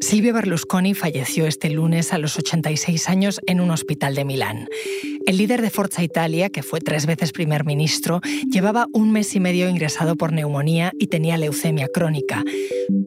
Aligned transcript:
Silvio 0.00 0.34
Berlusconi 0.34 0.94
falleció 0.94 1.46
este 1.46 1.70
lunes 1.70 2.12
a 2.12 2.18
los 2.18 2.38
86 2.38 3.08
años 3.08 3.40
en 3.46 3.60
un 3.60 3.70
hospital 3.70 4.14
de 4.14 4.24
Milán. 4.24 4.68
El 5.26 5.38
líder 5.38 5.62
de 5.62 5.70
Forza 5.70 6.02
Italia, 6.02 6.50
que 6.50 6.62
fue 6.62 6.80
tres 6.80 7.06
veces 7.06 7.32
primer 7.32 7.64
ministro, 7.64 8.20
llevaba 8.50 8.86
un 8.92 9.10
mes 9.10 9.34
y 9.34 9.40
medio 9.40 9.68
ingresado 9.68 10.16
por 10.16 10.32
neumonía 10.32 10.92
y 10.98 11.08
tenía 11.08 11.36
leucemia 11.36 11.88
crónica. 11.88 12.44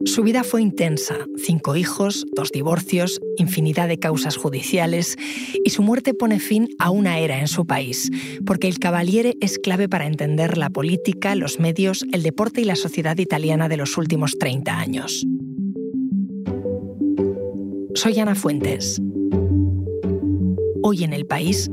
Su 0.04 0.22
vida 0.22 0.44
fue 0.44 0.62
intensa, 0.62 1.16
cinco 1.36 1.76
hijos, 1.76 2.26
dos 2.34 2.50
divorcios, 2.50 3.20
infinidad 3.38 3.88
de 3.88 3.98
causas 3.98 4.36
judiciales, 4.36 5.16
y 5.64 5.70
su 5.70 5.82
muerte 5.82 6.12
pone 6.12 6.40
fin 6.40 6.68
a 6.78 6.90
una 6.90 7.18
era 7.18 7.40
en 7.40 7.48
su 7.48 7.66
país, 7.66 8.10
porque 8.44 8.68
el 8.68 8.78
Cavaliere 8.78 9.36
es 9.40 9.58
clave 9.58 9.88
para 9.88 10.06
entender 10.06 10.58
la 10.58 10.70
política, 10.70 11.34
los 11.34 11.58
medios, 11.58 12.04
el 12.12 12.22
deporte 12.22 12.60
y 12.60 12.64
la 12.64 12.76
sociedad 12.76 13.16
italiana 13.16 13.68
de 13.68 13.76
los 13.76 13.96
últimos 13.96 14.38
30 14.38 14.78
años. 14.78 15.24
Soy 18.02 18.18
Ana 18.18 18.34
Fuentes. 18.34 18.98
Hoy 20.82 21.04
en 21.04 21.12
el 21.12 21.26
país, 21.26 21.68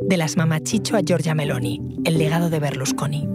de 0.00 0.16
las 0.16 0.38
mamachicho 0.38 0.96
a 0.96 1.00
Giorgia 1.02 1.34
Meloni, 1.34 1.78
el 2.06 2.16
legado 2.16 2.48
de 2.48 2.58
Berlusconi. 2.58 3.28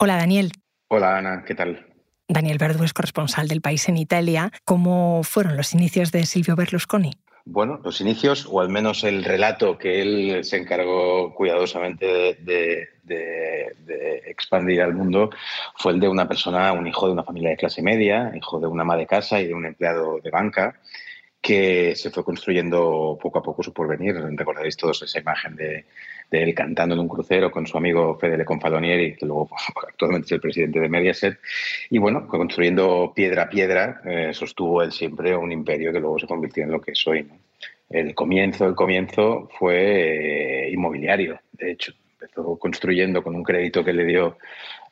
Hola 0.00 0.16
Daniel. 0.16 0.50
Hola 0.88 1.18
Ana, 1.18 1.44
¿qué 1.46 1.54
tal? 1.54 1.91
Daniel 2.32 2.58
Verdu 2.58 2.84
es 2.84 2.92
corresponsal 2.92 3.48
del 3.48 3.60
país 3.60 3.88
en 3.88 3.96
Italia. 3.96 4.50
¿Cómo 4.64 5.22
fueron 5.22 5.56
los 5.56 5.74
inicios 5.74 6.12
de 6.12 6.24
Silvio 6.26 6.56
Berlusconi? 6.56 7.12
Bueno, 7.44 7.80
los 7.82 8.00
inicios, 8.00 8.46
o 8.48 8.60
al 8.60 8.68
menos 8.68 9.02
el 9.02 9.24
relato 9.24 9.76
que 9.76 10.00
él 10.00 10.44
se 10.44 10.58
encargó 10.58 11.34
cuidadosamente 11.34 12.36
de, 12.40 12.88
expandir 14.26 14.80
al 14.80 14.94
mundo, 14.94 15.30
fue 15.76 15.92
el 15.92 16.00
de 16.00 16.08
una 16.08 16.26
persona, 16.26 16.72
un 16.72 16.86
hijo 16.86 17.06
de 17.06 17.12
una 17.12 17.24
familia 17.24 17.50
de 17.50 17.56
clase 17.56 17.82
media, 17.82 18.32
hijo 18.34 18.60
de 18.60 18.66
una 18.66 18.82
ama 18.82 18.96
de 18.96 19.06
casa 19.06 19.40
y 19.40 19.48
de 19.48 19.54
un 19.54 19.66
empleado 19.66 20.18
de 20.22 20.30
banca, 20.30 20.80
que 21.42 21.96
se 21.96 22.10
fue 22.10 22.24
construyendo 22.24 23.18
poco 23.20 23.40
a 23.40 23.42
poco 23.42 23.64
su 23.64 23.72
porvenir. 23.72 24.14
Recordaréis 24.14 24.76
todos 24.76 25.02
esa 25.02 25.18
imagen 25.18 25.56
de, 25.56 25.84
él 26.30 26.54
cantando 26.54 26.94
en 26.94 27.00
un 27.00 27.08
crucero 27.08 27.50
con 27.50 27.66
su 27.66 27.76
amigo 27.76 28.16
Fedele 28.16 28.44
Confalonieri, 28.44 29.16
que 29.16 29.26
luego 29.26 29.50
actualmente 29.88 30.26
es 30.26 30.32
el 30.32 30.40
presidente 30.40 30.78
de 30.78 30.88
Mediaset. 30.88 31.38
Y 31.90 31.98
bueno, 31.98 32.28
construyendo 32.28 33.12
piedra 33.14 33.42
a 33.42 33.48
piedra, 33.50 34.00
eh, 34.04 34.30
sostuvo 34.32 34.82
él 34.82 34.92
siempre 34.92 35.36
un 35.36 35.50
imperio 35.50 35.92
que 35.92 35.98
luego 35.98 36.18
se 36.20 36.28
convirtió 36.28 36.62
en 36.62 36.70
lo 36.70 36.80
que 36.80 36.92
es 36.92 37.06
hoy. 37.08 37.28
El 37.90 38.14
comienzo, 38.14 38.64
el 38.66 38.76
comienzo 38.76 39.50
fue 39.58 40.66
eh, 40.66 40.70
inmobiliario, 40.70 41.40
de 41.52 41.72
hecho. 41.72 41.92
Empezó 42.20 42.56
construyendo 42.56 43.20
con 43.20 43.34
un 43.34 43.42
crédito 43.42 43.84
que 43.84 43.92
le 43.92 44.04
dio 44.04 44.38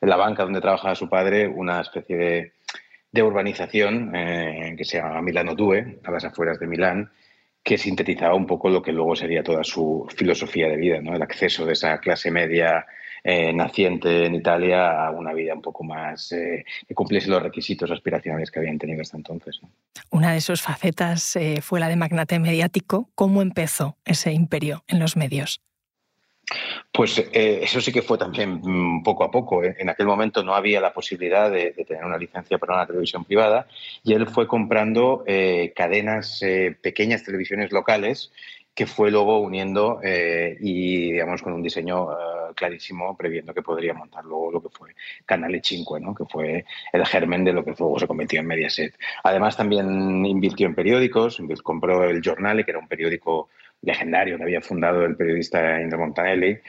la 0.01 0.17
banca 0.17 0.43
donde 0.43 0.59
trabajaba 0.59 0.95
su 0.95 1.07
padre 1.07 1.47
una 1.47 1.79
especie 1.79 2.17
de, 2.17 2.51
de 3.11 3.23
urbanización 3.23 4.15
eh, 4.15 4.75
que 4.77 4.85
se 4.85 4.97
llama 4.97 5.21
Milano 5.21 5.55
Due, 5.55 5.99
a 6.03 6.11
las 6.11 6.23
afueras 6.23 6.59
de 6.59 6.67
Milán, 6.67 7.11
que 7.63 7.77
sintetizaba 7.77 8.33
un 8.33 8.47
poco 8.47 8.69
lo 8.69 8.81
que 8.81 8.91
luego 8.91 9.15
sería 9.15 9.43
toda 9.43 9.63
su 9.63 10.07
filosofía 10.15 10.67
de 10.67 10.77
vida, 10.77 11.01
¿no? 11.01 11.15
el 11.15 11.21
acceso 11.21 11.65
de 11.65 11.73
esa 11.73 11.99
clase 11.99 12.31
media 12.31 12.85
eh, 13.23 13.53
naciente 13.53 14.25
en 14.25 14.33
Italia 14.33 15.05
a 15.05 15.11
una 15.11 15.31
vida 15.33 15.53
un 15.53 15.61
poco 15.61 15.83
más 15.83 16.31
eh, 16.31 16.65
que 16.87 16.95
cumpliese 16.95 17.29
los 17.29 17.43
requisitos 17.43 17.91
aspiracionales 17.91 18.49
que 18.49 18.59
habían 18.59 18.79
tenido 18.79 19.01
hasta 19.01 19.17
entonces. 19.17 19.59
Una 20.09 20.33
de 20.33 20.41
sus 20.41 20.61
facetas 20.61 21.37
fue 21.61 21.79
la 21.79 21.87
de 21.87 21.97
magnate 21.97 22.39
mediático. 22.39 23.09
¿Cómo 23.13 23.43
empezó 23.43 23.95
ese 24.05 24.31
imperio 24.31 24.83
en 24.87 24.99
los 24.99 25.15
medios? 25.15 25.61
Pues 26.93 27.19
eh, 27.19 27.59
eso 27.63 27.79
sí 27.79 27.91
que 27.93 28.01
fue 28.01 28.17
también 28.17 28.59
mm, 28.61 29.03
poco 29.03 29.23
a 29.23 29.31
poco. 29.31 29.63
¿eh? 29.63 29.75
En 29.79 29.89
aquel 29.89 30.05
momento 30.05 30.43
no 30.43 30.53
había 30.53 30.81
la 30.81 30.93
posibilidad 30.93 31.49
de, 31.49 31.71
tener 31.87 32.03
una 32.03 32.17
licencia 32.17 32.57
para 32.57 32.75
una 32.75 32.85
televisión 32.85 33.23
privada 33.23 33.67
y 34.03 34.13
él 34.13 34.27
fue 34.27 34.45
comprando 34.45 35.23
eh, 35.25 35.71
cadenas, 35.75 36.41
pequeñas 36.81 37.23
televisiones 37.23 37.71
locales 37.71 38.31
que 38.73 38.85
fue 38.87 39.11
luego 39.11 39.39
uniendo 39.39 39.99
y, 40.01 41.11
digamos, 41.11 41.41
con 41.41 41.51
un 41.51 41.61
diseño 41.61 42.07
clarísimo, 42.55 43.17
previendo 43.17 43.53
que 43.53 43.61
podría 43.61 43.93
montar 43.93 44.23
luego 44.23 44.51
lo 44.51 44.61
que 44.61 44.69
fue 44.69 44.95
Canale 45.25 45.59
5, 45.61 45.99
¿no? 45.99 46.15
que 46.15 46.23
fue 46.25 46.65
el 46.93 47.05
germen 47.05 47.43
de 47.43 47.51
lo 47.51 47.65
que 47.65 47.73
luego 47.77 47.99
se 47.99 48.07
convirtió 48.07 48.39
en 48.39 48.47
Mediaset. 48.47 48.97
Además, 49.23 49.57
también 49.57 50.25
invirtió 50.25 50.67
en 50.67 50.75
periódicos, 50.75 51.41
compró 51.63 52.05
el 52.05 52.21
Giornale, 52.21 52.63
que 52.63 52.71
era 52.71 52.79
un 52.79 52.87
periódico 52.87 53.49
legendario 53.81 54.37
que 54.37 54.43
había 54.43 54.61
fundado 54.61 55.03
el 55.05 55.15
periodista 55.15 55.81
Indro 55.81 55.99
Montanelli 55.99 56.59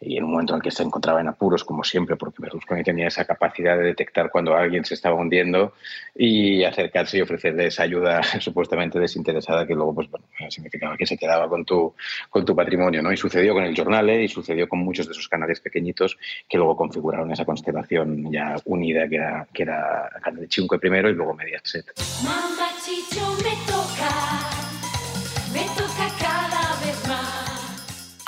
y 0.00 0.16
en 0.16 0.24
un 0.24 0.32
momento 0.32 0.54
en 0.54 0.56
el 0.58 0.62
que 0.62 0.70
se 0.70 0.82
encontraba 0.82 1.20
en 1.20 1.28
apuros, 1.28 1.64
como 1.64 1.84
siempre, 1.84 2.16
porque 2.16 2.40
Berlusconi 2.40 2.82
tenía 2.82 3.08
esa 3.08 3.24
capacidad 3.24 3.76
de 3.76 3.84
detectar 3.84 4.30
cuando 4.30 4.54
alguien 4.54 4.84
se 4.84 4.94
estaba 4.94 5.16
hundiendo 5.16 5.74
y 6.14 6.64
acercarse 6.64 7.18
y 7.18 7.20
ofrecerle 7.20 7.66
esa 7.66 7.82
ayuda 7.82 8.22
supuestamente 8.40 8.98
desinteresada 8.98 9.66
que 9.66 9.74
luego 9.74 9.94
pues, 9.94 10.10
bueno, 10.10 10.26
significaba 10.48 10.96
que 10.96 11.06
se 11.06 11.16
quedaba 11.16 11.48
con 11.48 11.64
tu, 11.64 11.94
con 12.30 12.44
tu 12.44 12.56
patrimonio. 12.56 13.02
¿no? 13.02 13.12
Y 13.12 13.16
sucedió 13.16 13.52
con 13.52 13.64
el 13.64 13.76
Jornale 13.76 14.22
y 14.22 14.28
sucedió 14.28 14.68
con 14.68 14.78
muchos 14.80 15.06
de 15.06 15.12
esos 15.12 15.28
canales 15.28 15.60
pequeñitos 15.60 16.18
que 16.48 16.56
luego 16.56 16.76
configuraron 16.76 17.30
esa 17.30 17.44
constelación 17.44 18.32
ya 18.32 18.56
unida 18.64 19.08
que 19.08 19.16
era, 19.16 19.46
que 19.52 19.62
era 19.64 20.08
Canale 20.22 20.46
5 20.50 20.78
primero 20.78 21.10
y 21.10 21.14
luego 21.14 21.34
Mediaset. 21.34 21.92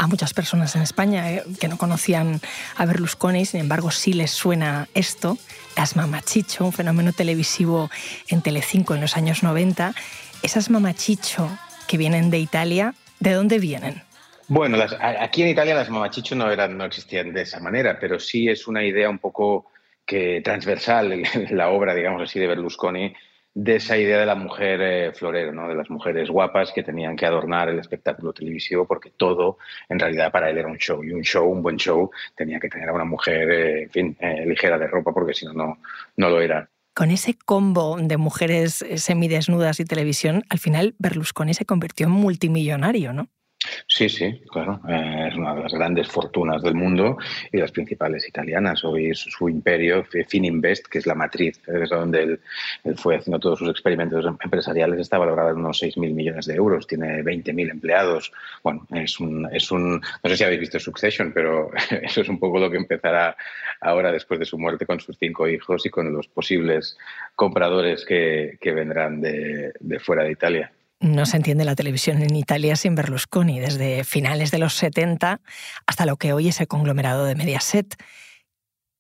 A 0.05 0.07
muchas 0.07 0.35
personas 0.35 0.77
en 0.77 0.83
España 0.83 1.33
eh, 1.33 1.43
que 1.59 1.69
no 1.69 1.79
conocían 1.79 2.41
a 2.77 2.85
Berlusconi, 2.87 3.45
sin 3.45 3.61
embargo 3.61 3.91
sí 3.91 4.13
les 4.13 4.31
suena 4.31 4.89
esto, 4.95 5.39
las 5.77 5.97
mamachicho, 5.97 6.65
un 6.65 6.73
fenómeno 6.73 7.13
televisivo 7.13 7.91
en 8.29 8.43
Telecinco 8.43 8.95
en 8.95 9.01
los 9.01 9.17
años 9.17 9.43
90. 9.43 9.95
Esas 10.43 10.71
mamachicho 10.71 11.51
que 11.89 11.97
vienen 11.97 12.31
de 12.31 12.39
Italia, 12.39 12.95
¿de 13.19 13.33
dónde 13.33 13.59
vienen? 13.59 14.03
Bueno, 14.47 14.77
aquí 15.01 15.43
en 15.43 15.49
Italia 15.49 15.75
las 15.75 15.89
mamachicho 15.89 16.35
no, 16.35 16.51
eran, 16.51 16.77
no 16.77 16.85
existían 16.85 17.33
de 17.33 17.43
esa 17.43 17.61
manera, 17.61 17.99
pero 17.99 18.21
sí 18.21 18.49
es 18.49 18.69
una 18.69 18.85
idea 18.85 19.09
un 19.09 19.19
poco 19.19 19.71
que 20.05 20.43
transversal 20.45 21.23
la 21.51 21.71
obra, 21.71 21.95
digamos 21.95 22.23
así, 22.23 22.39
de 22.39 22.47
Berlusconi, 22.47 23.15
de 23.55 23.77
esa 23.77 23.97
idea 23.97 24.19
de 24.19 24.27
la 24.27 24.35
mujer 24.35 24.81
eh, 24.83 25.13
florero, 25.13 25.53
¿no? 25.53 25.69
de 25.69 25.77
las 25.77 25.89
mujeres 25.89 26.29
guapas 26.29 26.73
que 26.73 26.83
tenían 26.83 27.17
que 27.17 27.25
adornar 27.25 27.69
el 27.69 27.79
espectáculo 27.79 28.33
televisivo 28.33 28.85
porque 28.85 29.13
todo 29.17 29.59
en 29.89 30.01
realidad 30.01 30.33
para 30.33 30.51
él 30.51 30.59
era 30.59 30.69
un 30.69 30.77
show 30.77 31.05
y 31.05 31.13
un 31.13 31.23
show, 31.23 31.49
un 31.49 31.63
buen 31.63 31.77
show, 31.77 32.11
tenía 32.35 32.59
que 32.59 32.69
tener 32.69 32.89
a 32.89 32.93
una 32.93 33.05
mujer 33.05 33.51
eh, 33.51 33.83
en 33.85 33.91
fin, 33.91 34.17
eh, 34.19 34.45
ligera 34.45 34.77
de 34.77 34.89
ropa 34.89 35.13
porque 35.13 35.35
si 35.35 35.47
no, 35.47 35.79
no 36.17 36.31
lo 36.31 36.41
era. 36.41 36.69
Con 36.95 37.11
ese 37.11 37.35
combo 37.35 37.97
de 38.01 38.17
mujeres 38.17 38.85
semidesnudas 38.97 39.81
y 39.81 39.85
televisión, 39.85 40.45
al 40.49 40.59
final 40.59 40.95
Berlusconi 40.99 41.55
se 41.55 41.65
convirtió 41.65 42.07
en 42.07 42.13
multimillonario, 42.13 43.13
¿no? 43.13 43.29
Sí, 43.87 44.09
sí, 44.09 44.43
claro. 44.51 44.81
Eh, 44.89 45.29
es 45.31 45.37
una 45.37 45.55
de 45.55 45.63
las 45.63 45.73
grandes 45.73 46.09
fortunas 46.09 46.63
del 46.63 46.75
mundo 46.75 47.17
y 47.53 47.59
las 47.59 47.73
principales 47.73 48.29
italianas. 48.29 48.85
Hoy 48.85 49.15
su 49.15 49.49
imperio, 49.49 50.05
Fininvest, 50.05 50.87
que 50.87 50.99
es 50.99 51.07
la 51.07 51.15
matriz, 51.15 51.61
es 51.67 51.91
donde 51.91 52.23
él, 52.23 52.41
fue 52.97 53.17
haciendo 53.17 53.39
todos 53.39 53.59
sus 53.59 53.69
experimentos 53.69 54.25
empresariales, 54.43 55.01
está 55.01 55.19
valorada 55.19 55.51
en 55.51 55.59
unos 55.59 55.83
6.000 55.83 56.15
millones 56.15 56.47
de 56.47 56.55
euros. 56.55 56.87
Tiene 56.87 57.23
20.000 57.23 57.71
empleados. 57.71 58.33
Bueno, 58.63 58.87
es 58.93 59.19
un, 59.21 59.49
es 59.53 59.71
un. 59.71 60.01
No 60.01 60.31
sé 60.31 60.37
si 60.37 60.45
habéis 60.45 60.61
visto 60.61 60.79
Succession, 60.79 61.33
pero 61.33 61.71
eso 62.03 62.21
es 62.21 62.29
un 62.29 62.39
poco 62.39 62.59
lo 62.59 62.71
que 62.71 62.77
empezará 62.77 63.37
ahora 63.81 64.13
después 64.13 64.41
de 64.41 64.47
su 64.47 64.59
muerte 64.59 64.87
con 64.87 65.01
sus 65.01 65.17
cinco 65.19 65.49
hijos 65.49 65.85
y 65.87 65.91
con 65.91 66.13
los 66.13 66.29
posibles 66.29 66.97
compradores 67.35 68.05
que, 68.05 68.59
que 68.61 68.73
vendrán 68.73 69.21
de, 69.21 69.73
de 69.79 69.99
fuera 69.99 70.25
de 70.25 70.33
Italia. 70.33 70.73
No 71.01 71.27
se 71.27 71.37
entiende 71.37 71.65
la 71.65 71.75
televisión 71.75 72.23
en 72.23 72.35
Italia 72.37 72.77
sin 72.77 72.95
Berlusconi, 72.95 73.61
desde 73.61 74.05
finales 74.05 74.51
de 74.51 74.59
los 74.59 74.75
70 74.75 75.41
hasta 75.87 76.07
lo 76.07 76.17
que 76.17 76.33
hoy 76.33 76.49
es 76.49 76.61
el 76.61 76.69
conglomerado 76.69 77.25
de 77.25 77.35
Mediaset. 77.35 77.95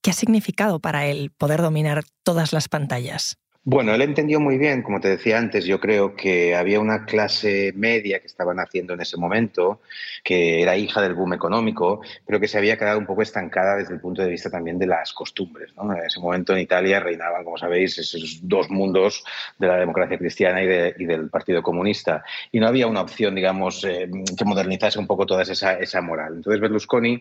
¿Qué 0.02 0.10
ha 0.10 0.14
significado 0.14 0.80
para 0.80 1.06
él 1.06 1.30
poder 1.30 1.62
dominar 1.62 2.04
todas 2.22 2.52
las 2.52 2.68
pantallas? 2.68 3.38
Bueno, 3.66 3.94
él 3.94 4.02
entendió 4.02 4.40
muy 4.40 4.58
bien, 4.58 4.82
como 4.82 5.00
te 5.00 5.08
decía 5.08 5.38
antes, 5.38 5.64
yo 5.64 5.80
creo 5.80 6.14
que 6.14 6.54
había 6.54 6.80
una 6.80 7.06
clase 7.06 7.72
media 7.74 8.20
que 8.20 8.26
estaban 8.26 8.60
haciendo 8.60 8.92
en 8.92 9.00
ese 9.00 9.16
momento, 9.16 9.80
que 10.22 10.60
era 10.60 10.76
hija 10.76 11.00
del 11.00 11.14
boom 11.14 11.32
económico, 11.32 12.02
pero 12.26 12.38
que 12.38 12.46
se 12.46 12.58
había 12.58 12.76
quedado 12.76 12.98
un 12.98 13.06
poco 13.06 13.22
estancada 13.22 13.76
desde 13.76 13.94
el 13.94 14.00
punto 14.00 14.20
de 14.20 14.28
vista 14.28 14.50
también 14.50 14.78
de 14.78 14.86
las 14.86 15.14
costumbres. 15.14 15.72
En 15.80 16.04
ese 16.04 16.20
momento 16.20 16.52
en 16.52 16.58
Italia 16.58 17.00
reinaban, 17.00 17.42
como 17.42 17.56
sabéis, 17.56 17.96
esos 17.96 18.40
dos 18.42 18.68
mundos 18.68 19.24
de 19.58 19.66
la 19.66 19.76
democracia 19.76 20.18
cristiana 20.18 20.62
y, 20.62 20.66
del 20.66 21.30
Partido 21.30 21.62
Comunista. 21.62 22.22
Y 22.52 22.60
no 22.60 22.66
había 22.66 22.86
una 22.86 23.00
opción, 23.00 23.34
digamos, 23.34 23.82
eh, 23.84 24.10
que 24.36 24.44
modernizase 24.44 24.98
un 24.98 25.06
poco 25.06 25.24
toda 25.24 25.42
esa, 25.42 25.78
esa 25.78 26.02
moral. 26.02 26.34
Entonces 26.34 26.60
Berlusconi 26.60 27.14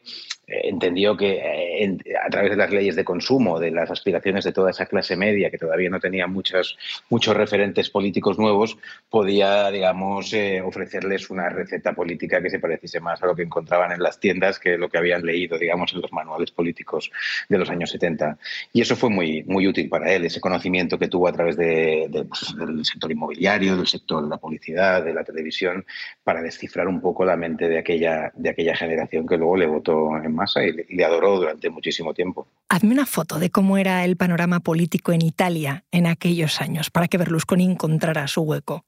eh, 0.45 0.61
entendió 0.65 1.15
que 1.15 1.37
eh, 1.37 1.97
a 2.21 2.29
través 2.29 2.51
de 2.51 2.57
las 2.57 2.69
leyes 2.69 2.97
de 2.97 3.05
consumo, 3.05 3.61
de 3.61 3.71
las 3.71 3.89
aspiraciones 3.89 4.43
de 4.43 4.51
toda 4.51 4.71
esa 4.71 4.87
clase 4.87 5.15
media 5.15 5.49
que 5.49 5.57
todavía 5.57 5.89
no 5.89 6.01
tenía 6.01 6.27
muchas, 6.33 6.75
muchos 7.09 7.35
referentes 7.35 7.89
políticos 7.89 8.37
nuevos, 8.37 8.77
podía, 9.09 9.69
digamos, 9.71 10.33
eh, 10.33 10.61
ofrecerles 10.61 11.29
una 11.29 11.49
receta 11.49 11.93
política 11.93 12.41
que 12.41 12.49
se 12.49 12.59
pareciese 12.59 12.99
más 12.99 13.21
a 13.23 13.27
lo 13.27 13.35
que 13.35 13.43
encontraban 13.43 13.91
en 13.91 14.01
las 14.01 14.19
tiendas 14.19 14.59
que 14.59 14.77
lo 14.77 14.89
que 14.89 14.97
habían 14.97 15.25
leído, 15.25 15.57
digamos, 15.57 15.93
en 15.93 16.01
los 16.01 16.11
manuales 16.11 16.51
políticos 16.51 17.11
de 17.47 17.57
los 17.57 17.69
años 17.69 17.91
70. 17.91 18.37
Y 18.73 18.81
eso 18.81 18.95
fue 18.95 19.09
muy, 19.09 19.43
muy 19.43 19.67
útil 19.67 19.89
para 19.89 20.11
él, 20.11 20.25
ese 20.25 20.41
conocimiento 20.41 20.97
que 20.97 21.07
tuvo 21.07 21.27
a 21.27 21.33
través 21.33 21.55
de, 21.55 22.09
pues, 22.27 22.55
del 22.57 22.83
sector 22.85 23.11
inmobiliario, 23.11 23.77
del 23.77 23.87
sector 23.87 24.23
de 24.23 24.29
la 24.29 24.37
publicidad, 24.37 25.03
de 25.03 25.13
la 25.13 25.23
televisión, 25.23 25.85
para 26.23 26.41
descifrar 26.41 26.87
un 26.87 27.01
poco 27.01 27.25
la 27.25 27.37
mente 27.37 27.69
de 27.69 27.77
aquella, 27.77 28.31
de 28.35 28.49
aquella 28.49 28.75
generación 28.75 29.27
que 29.27 29.37
luego 29.37 29.57
le 29.57 29.67
votó 29.67 30.17
en 30.17 30.33
masa 30.33 30.63
y 30.65 30.71
le 30.71 31.05
adoró 31.05 31.37
durante 31.37 31.69
muchísimo 31.69 32.13
tiempo. 32.13 32.47
Hazme 32.69 32.93
una 32.93 33.05
foto 33.05 33.39
de 33.39 33.49
cómo 33.49 33.77
era 33.77 34.03
el 34.03 34.17
panorama 34.17 34.59
político 34.59 35.11
en 35.11 35.21
Italia 35.21 35.83
en 35.91 36.07
aquellos 36.23 36.61
años 36.61 36.89
para 36.89 37.09
que 37.09 37.17
Berlusconi 37.17 37.65
encontrara 37.65 38.27
su 38.27 38.43
hueco. 38.43 38.85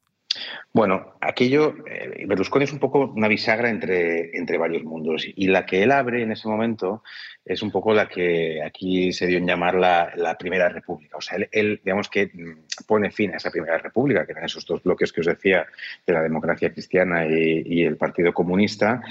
Bueno, 0.71 1.15
aquello, 1.19 1.75
eh, 1.85 2.25
Berlusconi 2.25 2.63
es 2.63 2.71
un 2.71 2.79
poco 2.79 3.11
una 3.13 3.27
bisagra 3.27 3.69
entre, 3.69 4.37
entre 4.37 4.57
varios 4.57 4.83
mundos 4.83 5.25
y 5.25 5.47
la 5.47 5.65
que 5.65 5.83
él 5.83 5.91
abre 5.91 6.23
en 6.23 6.31
ese 6.31 6.47
momento 6.47 7.03
es 7.45 7.61
un 7.61 7.69
poco 7.69 7.93
la 7.93 8.07
que 8.07 8.61
aquí 8.63 9.13
se 9.13 9.27
dio 9.27 9.37
en 9.37 9.45
llamar 9.45 9.75
la, 9.75 10.11
la 10.15 10.35
Primera 10.35 10.67
República. 10.67 11.17
O 11.17 11.21
sea, 11.21 11.37
él, 11.51 11.79
digamos 11.83 12.09
que 12.09 12.25
mm, 12.25 12.85
pone 12.87 13.11
fin 13.11 13.33
a 13.33 13.37
esa 13.37 13.51
Primera 13.51 13.77
República, 13.77 14.25
que 14.25 14.31
eran 14.31 14.45
esos 14.45 14.65
dos 14.65 14.81
bloques 14.81 15.13
que 15.13 15.21
os 15.21 15.27
decía 15.27 15.65
de 16.05 16.13
la 16.13 16.23
democracia 16.23 16.71
cristiana 16.71 17.25
y, 17.27 17.83
el 17.85 17.97
Partido 17.97 18.33
Comunista, 18.33 19.01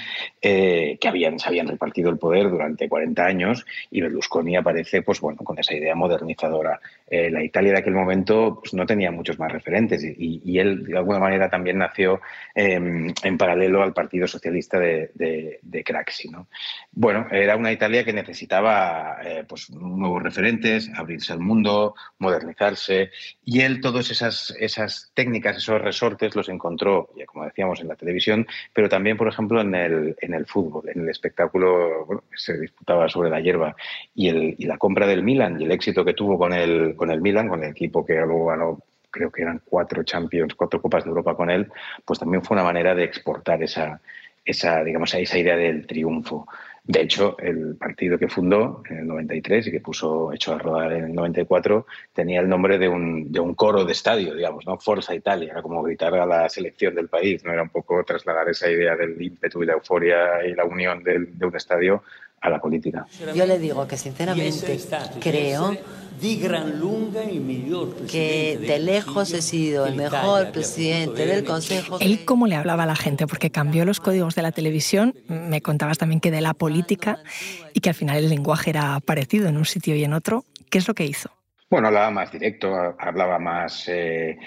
eh, 0.43 0.99
que 1.01 1.09
habían, 1.09 1.39
se 1.39 1.49
habían 1.49 1.69
repartido 1.69 2.11
el 2.11 2.19
poder 2.19 2.51
durante 2.51 2.89
40 2.89 3.25
años 3.25 3.65
y 3.91 4.01
Berlusconi 4.01 4.57
aparece 4.57 5.03
pues, 5.03 5.21
bueno, 5.21 5.39
con 5.45 5.59
esa 5.59 5.75
idea 5.75 5.95
modernizadora. 5.95 6.81
Eh, 7.09 7.31
la 7.31 7.45
Italia 7.45 7.73
de 7.73 7.79
aquel 7.79 7.95
momento 7.95 8.59
pues, 8.61 8.75
no 8.75 8.85
tenía 8.85 9.13
muchos 9.13 9.39
más 9.39 9.53
referentes 9.53 10.03
y, 10.03 10.59
él, 10.59 10.85
de 10.85 10.99
alguna 10.99 11.21
manera, 11.21 11.49
también 11.49 11.79
nació 11.79 12.21
em, 12.55 13.13
en 13.23 13.39
paralelo 13.39 13.83
al 13.83 13.93
Partido 13.93 14.27
Socialista 14.27 14.79
de, 14.79 15.11
de, 15.15 15.61
de 15.63 15.85
Craxi. 15.85 16.29
¿no? 16.29 16.49
Bueno, 16.93 17.29
era 17.31 17.57
una 17.57 17.71
Italia 17.71 18.05
que 18.05 18.13
necesitaba 18.25 19.19
eh, 19.23 19.45
pues, 19.47 19.71
nuevos 19.71 20.23
referentes, 20.23 20.91
abrirse 20.95 21.33
al 21.33 21.41
mundo, 21.41 21.95
modernizarse. 22.19 23.11
Y 23.45 23.61
él 23.61 23.81
todas 23.81 24.11
esas, 24.11 24.55
esas 24.59 25.13
técnicas, 25.15 25.59
esos 25.59 25.81
resortes 25.81 26.35
los 26.35 26.49
encontró, 26.49 27.11
ya 27.17 27.27
como 27.27 27.45
decíamos, 27.45 27.81
en 27.81 27.89
la 27.89 27.97
televisión, 27.97 28.47
pero 28.73 28.89
también, 28.89 29.17
por 29.17 29.29
ejemplo, 29.29 29.61
en 29.61 29.75
el, 29.75 30.17
en 30.21 30.35
el 30.35 30.47
fútbol, 30.47 30.89
en 30.89 31.03
el 31.03 31.09
espectáculo 31.11 32.23
que 32.31 32.39
se 32.39 32.59
disputaba 32.59 33.09
sobre 33.09 33.31
la 33.31 33.41
hierba. 33.41 33.77
Y, 34.15 34.29
el, 34.29 34.55
y 34.59 34.65
la 34.65 34.79
compra 34.79 35.07
del 35.07 35.23
Milan 35.23 35.61
y 35.61 35.65
el 35.65 35.73
éxito 35.73 36.05
que 36.05 36.15
tuvo 36.15 36.39
con 36.39 36.53
el, 36.53 36.97
con 36.97 37.11
el 37.11 37.21
Milan, 37.21 37.49
con 37.49 37.63
el 37.63 37.71
equipo 37.71 38.05
que 38.05 38.15
luego 38.15 38.47
ganó 38.47 38.79
creo 39.11 39.31
que 39.31 39.43
eran 39.43 39.63
cuatro 39.65 40.03
Champions, 40.03 40.57
cuatro 40.57 40.83
Copas 40.83 41.05
de 41.05 41.11
Europa 41.11 41.37
con 41.37 41.49
él, 41.49 41.71
pues 42.05 42.19
también 42.19 42.43
fue 42.43 42.57
una 42.57 42.65
manera 42.65 42.97
de 42.97 43.05
exportar 43.05 43.63
esa, 43.63 44.01
esa, 44.45 44.85
digamos, 44.85 45.15
esa 45.15 45.39
idea 45.39 45.57
del 45.57 45.87
triunfo. 45.87 46.47
De 46.87 47.01
hecho, 47.01 47.37
el 47.39 47.77
partido 47.77 48.19
que 48.19 48.29
fundó 48.29 48.83
en 48.91 48.99
el 48.99 49.07
93 49.07 49.67
y 49.67 49.71
que 49.71 49.81
puso 49.81 50.31
hecho 50.35 50.53
a 50.53 50.59
rodar 50.59 50.93
en 50.93 51.05
el 51.05 51.15
94 51.15 51.87
tenía 52.13 52.41
el 52.41 52.49
nombre 52.49 52.77
de 52.77 52.89
un, 52.89 53.33
de 53.33 53.41
un 53.41 53.55
coro 53.55 53.87
de 53.87 53.93
estadio, 53.93 54.35
digamos, 54.35 54.67
¿no? 54.67 54.79
Forza 54.79 55.15
Italia, 55.15 55.53
era 55.53 55.63
como 55.63 55.83
gritar 55.83 56.15
a 56.15 56.27
la 56.27 56.47
selección 56.51 56.95
del 56.95 57.09
país, 57.09 57.43
¿no? 57.43 57.53
Era 57.53 57.63
un 57.63 57.71
poco 57.71 58.05
trasladar 58.05 58.51
esa 58.51 58.71
idea 58.71 58.97
del 58.97 59.21
ímpetu 59.21 59.63
y 59.63 59.67
la 59.67 59.73
euforia 59.73 60.45
y 60.47 60.55
la 60.55 60.67
unión 60.67 61.03
de 61.03 61.47
un 61.47 61.57
estadio 61.57 62.03
a 62.45 62.51
la 62.51 62.61
política. 62.61 63.07
Yo 63.35 63.47
le 63.47 63.59
digo 63.59 63.89
que 63.89 63.97
sinceramente 63.97 64.79
creo 65.21 65.77
que 68.11 68.59
de 68.61 68.79
lejos 68.79 69.33
he 69.33 69.43
sido 69.43 69.87
el 69.87 69.97
mejor 69.97 70.53
presidente 70.53 71.27
del 71.27 71.45
Consejo. 71.45 71.99
Él 72.01 72.25
cómo 72.25 72.47
le 72.47 72.57
hablaba 72.57 72.83
a 72.85 72.87
la 72.87 72.97
gente, 72.97 73.27
porque 73.27 73.51
cambió 73.51 73.85
los 73.85 73.99
códigos 73.99 74.35
de 74.35 74.43
la 74.43 74.53
televisión, 74.53 75.15
me 75.27 75.63
contabas 75.63 75.99
también 75.99 76.21
que 76.21 76.31
de 76.31 76.43
la 76.43 76.55
política 76.55 77.19
y 77.73 77.81
que 77.81 77.89
al 77.89 77.95
final 77.95 78.19
el 78.19 78.29
lenguaje 78.29 78.71
era 78.71 79.01
parecido 79.01 79.49
en 79.49 79.57
un 79.57 79.65
sitio 79.65 79.97
y 79.97 80.05
en 80.05 80.13
otro. 80.13 80.45
¿Qué 80.71 80.79
es 80.79 80.87
lo 80.87 80.95
que 80.95 81.07
hizo? 81.07 81.31
Bueno, 81.75 81.89
hablaba 81.89 82.13
más 82.13 82.31
directo, 82.31 82.73
hablaba 83.01 83.41
más 83.41 83.89
eh, 83.89 84.39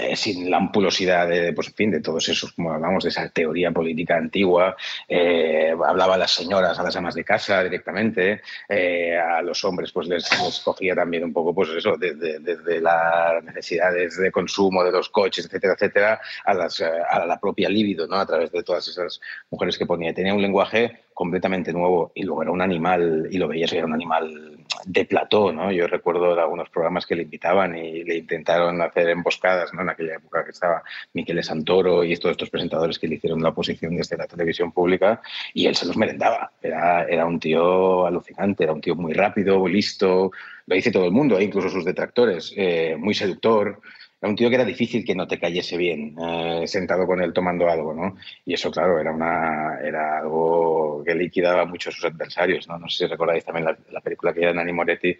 eh, 0.00 0.14
sin 0.14 0.48
la 0.48 0.58
ampulosidad 0.58 1.26
de, 1.26 1.52
pues, 1.52 1.66
en 1.66 1.74
fin, 1.74 1.90
de 1.90 2.00
todos 2.00 2.28
esos, 2.28 2.52
como 2.52 2.72
hablamos, 2.72 3.02
de 3.02 3.10
esa 3.10 3.28
teoría 3.30 3.72
política 3.72 4.16
antigua. 4.16 4.76
Eh, 5.08 5.74
hablaba 5.84 6.14
a 6.14 6.18
las 6.18 6.30
señoras, 6.30 6.78
a 6.78 6.84
las 6.84 6.94
amas 6.94 7.16
de 7.16 7.24
casa 7.24 7.64
directamente, 7.64 8.42
a 8.70 9.42
los 9.42 9.64
hombres 9.64 9.90
pues 9.90 10.06
les, 10.06 10.28
cogía 10.62 10.94
también 10.94 11.24
un 11.24 11.32
poco, 11.32 11.52
pues 11.52 11.70
eso, 11.70 11.96
desde, 11.98 12.38
desde, 12.38 12.80
las 12.80 13.42
necesidades 13.42 14.16
de 14.16 14.30
consumo 14.30 14.84
de 14.84 14.92
los 14.92 15.08
coches, 15.08 15.46
etcétera, 15.46 15.72
etcétera, 15.72 16.20
a, 16.44 16.54
las, 16.54 16.80
a 16.80 17.26
la 17.26 17.40
propia 17.40 17.68
libido, 17.68 18.06
¿no? 18.06 18.14
A 18.14 18.26
través 18.26 18.52
de 18.52 18.62
todas 18.62 18.86
esas 18.86 19.20
mujeres 19.50 19.76
que 19.76 19.84
ponía. 19.84 20.14
Tenía 20.14 20.32
un 20.32 20.42
lenguaje 20.42 21.06
completamente 21.12 21.72
nuevo 21.72 22.12
y 22.14 22.22
luego 22.22 22.42
era 22.42 22.52
un 22.52 22.62
animal, 22.62 23.26
y 23.32 23.38
lo 23.38 23.48
veías 23.48 23.72
que 23.72 23.78
era 23.78 23.86
un 23.86 23.94
animal 23.94 24.57
de 24.84 25.04
plató, 25.04 25.52
¿no? 25.52 25.70
Yo 25.72 25.86
recuerdo 25.86 26.34
de 26.34 26.40
algunos 26.40 26.68
programas 26.70 27.06
que 27.06 27.16
le 27.16 27.22
invitaban 27.22 27.76
y 27.76 28.04
le 28.04 28.16
intentaron 28.16 28.80
hacer 28.82 29.08
emboscadas, 29.08 29.72
¿no? 29.74 29.82
En 29.82 29.90
aquella 29.90 30.16
época 30.16 30.44
que 30.44 30.50
estaba 30.50 30.82
Miquel 31.12 31.42
Santoro 31.42 32.04
y 32.04 32.16
todos 32.16 32.32
estos 32.32 32.50
presentadores 32.50 32.98
que 32.98 33.08
le 33.08 33.16
hicieron 33.16 33.42
la 33.42 33.50
oposición 33.50 33.96
desde 33.96 34.16
la 34.16 34.26
televisión 34.26 34.72
pública 34.72 35.20
y 35.54 35.66
él 35.66 35.74
se 35.74 35.86
los 35.86 35.96
merendaba. 35.96 36.52
Era, 36.62 37.04
era 37.04 37.26
un 37.26 37.38
tío 37.38 38.06
alucinante, 38.06 38.64
era 38.64 38.72
un 38.72 38.80
tío 38.80 38.94
muy 38.94 39.12
rápido, 39.12 39.66
listo, 39.66 40.30
lo 40.66 40.74
dice 40.74 40.90
todo 40.90 41.06
el 41.06 41.12
mundo, 41.12 41.40
incluso 41.40 41.70
sus 41.70 41.84
detractores, 41.84 42.52
eh, 42.56 42.96
muy 42.98 43.14
seductor, 43.14 43.80
era 44.20 44.30
un 44.30 44.36
tío 44.36 44.48
que 44.48 44.56
era 44.56 44.64
difícil 44.64 45.04
que 45.04 45.14
no 45.14 45.28
te 45.28 45.38
cayese 45.38 45.76
bien, 45.76 46.16
eh, 46.20 46.64
sentado 46.66 47.06
con 47.06 47.22
él 47.22 47.32
tomando 47.32 47.68
algo, 47.68 47.94
¿no? 47.94 48.16
Y 48.44 48.54
eso, 48.54 48.68
claro, 48.70 48.98
era, 48.98 49.12
una, 49.12 49.78
era 49.80 50.18
algo 50.18 51.04
que 51.06 51.14
liquidaba 51.14 51.64
mucho 51.64 51.90
a 51.90 51.92
sus 51.92 52.04
adversarios, 52.04 52.66
¿no? 52.66 52.78
No 52.78 52.88
sé 52.88 53.04
si 53.04 53.06
recordáis 53.06 53.44
también 53.44 53.66
la, 53.90 54.00
película 54.00 54.32
que 54.32 54.42
era 54.42 54.52
Nani 54.52 54.72
Moretti, 54.72 55.16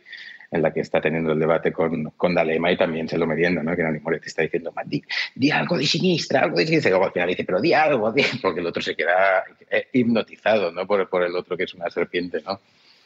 en 0.51 0.63
la 0.63 0.73
que 0.73 0.81
está 0.81 1.01
teniendo 1.01 1.33
el 1.33 1.39
debate 1.39 1.73
con, 1.73 2.11
con 2.17 2.35
Dalema 2.35 2.73
y 2.73 2.77
también 2.77 3.09
se 3.09 3.19
lo 3.19 3.27
mediendo, 3.27 3.63
¿no? 3.63 3.77
Que 3.77 3.85
Nani 3.85 4.01
Moretti 4.01 4.27
está 4.27 4.43
diciendo, 4.43 4.73
di, 4.85 5.01
di, 5.33 5.51
algo 5.53 5.79
de 5.79 5.87
sinistra, 5.87 6.41
algo 6.41 6.57
de 6.57 6.67
sinistra. 6.67 6.89
Y 6.89 6.93
luego 6.93 7.07
al 7.07 7.13
final 7.13 7.29
dice, 7.29 7.45
pero 7.45 7.61
di 7.61 7.73
algo, 7.73 8.11
di, 8.11 8.23
porque 8.43 8.59
el 8.59 8.67
otro 8.67 8.83
se 8.83 8.97
queda 8.97 9.45
eh, 9.71 9.87
hipnotizado, 9.93 10.73
¿no? 10.73 10.89
Por, 10.89 11.09
por 11.09 11.23
el 11.23 11.37
otro 11.37 11.57
que 11.57 11.65
es 11.65 11.75
una 11.75 11.89
serpiente, 11.89 12.43
¿no? 12.45 12.61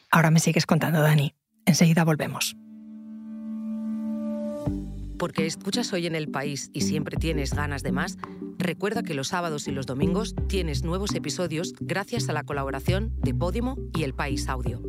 Ahora 0.09 0.31
me 0.31 0.39
sigues 0.39 0.65
contando, 0.65 1.01
Dani. 1.03 1.35
Enseguida 1.65 2.03
volvemos 2.03 2.55
porque 5.23 5.45
escuchas 5.45 5.93
hoy 5.93 6.05
en 6.05 6.15
el 6.15 6.27
país 6.27 6.69
y 6.73 6.81
siempre 6.81 7.15
tienes 7.15 7.53
ganas 7.53 7.81
de 7.81 7.93
más, 7.93 8.17
recuerda 8.57 9.03
que 9.03 9.13
los 9.13 9.29
sábados 9.29 9.69
y 9.69 9.71
los 9.71 9.85
domingos 9.85 10.35
tienes 10.49 10.83
nuevos 10.83 11.15
episodios 11.15 11.73
gracias 11.79 12.27
a 12.27 12.33
la 12.33 12.43
colaboración 12.43 13.13
de 13.21 13.33
Podimo 13.33 13.77
y 13.95 14.03
El 14.03 14.13
País 14.13 14.49
Audio. 14.49 14.81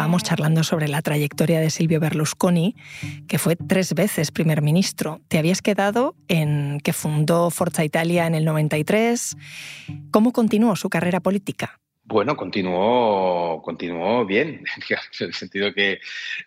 Estábamos 0.00 0.22
charlando 0.22 0.64
sobre 0.64 0.88
la 0.88 1.02
trayectoria 1.02 1.60
de 1.60 1.68
Silvio 1.68 2.00
Berlusconi, 2.00 2.74
que 3.28 3.36
fue 3.36 3.54
tres 3.54 3.92
veces 3.92 4.30
primer 4.30 4.62
ministro. 4.62 5.20
Te 5.28 5.36
habías 5.36 5.60
quedado 5.60 6.14
en 6.26 6.80
que 6.82 6.94
fundó 6.94 7.50
Forza 7.50 7.84
Italia 7.84 8.26
en 8.26 8.34
el 8.34 8.46
93. 8.46 9.36
¿Cómo 10.10 10.32
continuó 10.32 10.74
su 10.74 10.88
carrera 10.88 11.20
política? 11.20 11.78
Bueno, 12.04 12.34
continuó, 12.34 13.60
continuó 13.62 14.24
bien, 14.24 14.64
en 15.20 15.26
el 15.26 15.34
sentido 15.34 15.74
que 15.74 16.00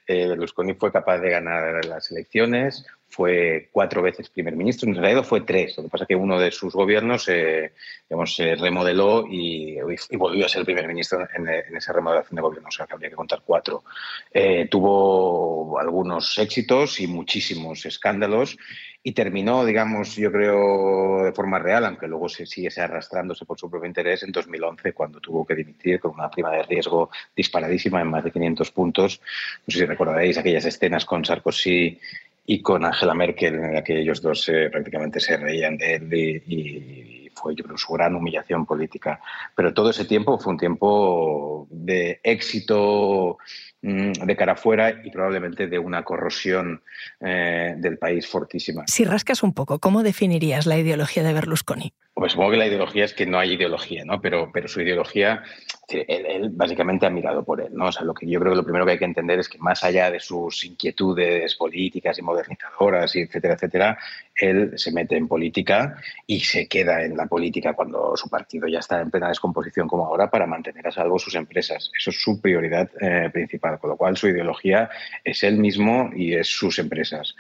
eh, 0.07 0.27
Berlusconi 0.29 0.73
fue 0.73 0.91
capaz 0.91 1.19
de 1.19 1.29
ganar 1.29 1.85
las 1.85 2.09
elecciones, 2.09 2.87
fue 3.13 3.69
cuatro 3.71 4.01
veces 4.01 4.29
primer 4.29 4.55
ministro, 4.55 4.89
en 4.89 4.95
realidad 4.95 5.23
fue 5.23 5.41
tres. 5.41 5.77
Lo 5.77 5.83
que 5.83 5.89
pasa 5.89 6.05
es 6.05 6.07
que 6.07 6.15
uno 6.15 6.39
de 6.39 6.49
sus 6.49 6.73
gobiernos 6.73 7.29
eh, 7.29 7.73
digamos, 8.09 8.35
se 8.35 8.55
remodeló 8.55 9.25
y, 9.29 9.77
volvió 10.17 10.45
a 10.45 10.49
ser 10.49 10.65
primer 10.65 10.87
ministro 10.87 11.27
en, 11.35 11.47
esa 11.75 11.93
remodelación 11.93 12.35
de 12.35 12.41
gobierno, 12.41 12.69
o 12.69 12.71
sea 12.71 12.87
que 12.87 12.93
habría 12.93 13.11
que 13.11 13.15
contar 13.15 13.43
cuatro. 13.45 13.83
Eh, 14.31 14.67
tuvo 14.69 15.77
algunos 15.79 16.37
éxitos 16.39 16.99
y 16.99 17.07
muchísimos 17.07 17.85
escándalos 17.85 18.57
y 19.05 19.11
terminó, 19.11 19.65
digamos, 19.65 20.15
yo 20.15 20.31
creo, 20.31 21.25
de 21.25 21.33
forma 21.33 21.59
real, 21.59 21.83
aunque 21.85 22.07
luego 22.07 22.29
se 22.29 22.45
siguiese 22.45 22.79
arrastrándose 22.81 23.43
por 23.43 23.59
su 23.59 23.69
propio 23.69 23.87
interés, 23.87 24.23
en 24.23 24.31
2011, 24.31 24.93
cuando 24.93 25.19
tuvo 25.19 25.45
que 25.45 25.55
dimitir 25.55 25.99
con 25.99 26.11
una 26.11 26.31
prima 26.31 26.51
de 26.51 26.63
riesgo 26.63 27.09
disparadísima 27.35 27.99
en 27.99 28.07
más 28.07 28.23
de 28.23 28.31
500 28.31 28.71
puntos. 28.71 29.19
No 29.67 29.73
sé 29.73 29.79
si 29.79 29.85
recordaréis 29.85 30.37
aquellas 30.37 30.63
escenas 30.63 31.03
con 31.03 31.25
Sarkozy 31.25 31.99
y 32.45 32.61
con 32.61 32.83
Angela 32.83 33.13
Merkel, 33.13 33.55
en 33.55 33.73
la 33.73 33.83
que 33.83 33.99
ellos 33.99 34.21
dos 34.21 34.49
eh, 34.49 34.69
prácticamente 34.69 35.19
se 35.19 35.37
reían 35.37 35.77
de 35.77 35.95
él 35.95 36.13
y, 36.13 37.29
fue, 37.35 37.55
su 37.75 37.93
gran 37.93 38.15
humillación 38.15 38.65
política. 38.65 39.19
Pero 39.55 39.73
todo 39.73 39.89
ese 39.89 40.05
tiempo 40.05 40.37
fue 40.37 40.53
un 40.53 40.59
tiempo 40.59 41.67
de 41.71 42.19
éxito 42.23 43.37
mm, 43.81 44.11
de 44.11 44.35
cara 44.35 44.53
afuera 44.53 45.01
y 45.03 45.09
probablemente 45.09 45.67
de 45.67 45.79
una 45.79 46.03
corrosión 46.03 46.81
eh, 47.19 47.75
del 47.77 47.97
país 47.97 48.27
fortísima. 48.27 48.83
Si 48.87 49.03
rascas 49.05 49.41
un 49.43 49.53
poco, 49.53 49.79
¿cómo 49.79 50.03
definirías 50.03 50.65
la 50.65 50.77
ideología 50.77 51.23
de 51.23 51.33
Berlusconi? 51.33 51.93
Pues 52.15 52.33
supongo 52.33 52.51
que 52.51 52.57
la 52.57 52.67
ideología 52.67 53.05
es 53.05 53.13
que 53.15 53.25
no 53.25 53.39
hay 53.39 53.53
ideología, 53.53 54.05
¿no? 54.05 54.21
Pero, 54.21 54.51
pero 54.53 54.67
su 54.67 54.79
ideología, 54.81 55.41
él, 55.89 56.51
básicamente 56.51 57.07
ha 57.07 57.09
mirado 57.09 57.43
por 57.43 57.59
él, 57.59 57.69
¿no? 57.73 57.87
O 57.87 57.91
sea, 57.91 58.03
lo 58.03 58.13
que 58.13 58.27
yo 58.27 58.39
creo 58.39 58.51
que 58.51 58.57
lo 58.57 58.63
primero 58.63 58.85
que 58.85 58.91
hay 58.91 58.99
que 58.99 59.05
entender 59.05 59.39
es 59.39 59.49
que 59.49 59.57
más 59.57 59.83
allá 59.83 60.11
de 60.11 60.19
sus 60.19 60.63
inquietudes 60.63 61.55
políticas 61.55 62.19
y 62.19 62.21
modernizadoras, 62.21 63.15
y 63.15 63.21
etcétera, 63.21 63.55
etcétera, 63.55 63.97
él 64.35 64.73
se 64.75 64.91
mete 64.91 65.17
en 65.17 65.27
política 65.27 65.97
y 66.27 66.41
se 66.41 66.67
queda 66.67 67.03
en 67.03 67.17
la 67.17 67.25
política 67.25 67.73
cuando 67.73 68.15
su 68.15 68.29
partido 68.29 68.67
ya 68.67 68.79
está 68.79 69.01
en 69.01 69.09
plena 69.09 69.29
descomposición 69.29 69.87
como 69.87 70.05
ahora 70.05 70.29
para 70.29 70.45
mantener 70.45 70.87
a 70.87 70.91
salvo 70.91 71.17
sus 71.17 71.33
empresas. 71.33 71.89
Eso 71.97 72.11
es 72.11 72.21
su 72.21 72.39
prioridad 72.39 72.91
eh, 73.01 73.31
principal, 73.33 73.79
con 73.79 73.89
lo 73.89 73.97
cual 73.97 74.17
su 74.17 74.27
ideología 74.27 74.87
es 75.23 75.41
él 75.41 75.57
mismo 75.57 76.11
y 76.15 76.35
es 76.35 76.47
sus 76.47 76.77
empresas 76.77 77.35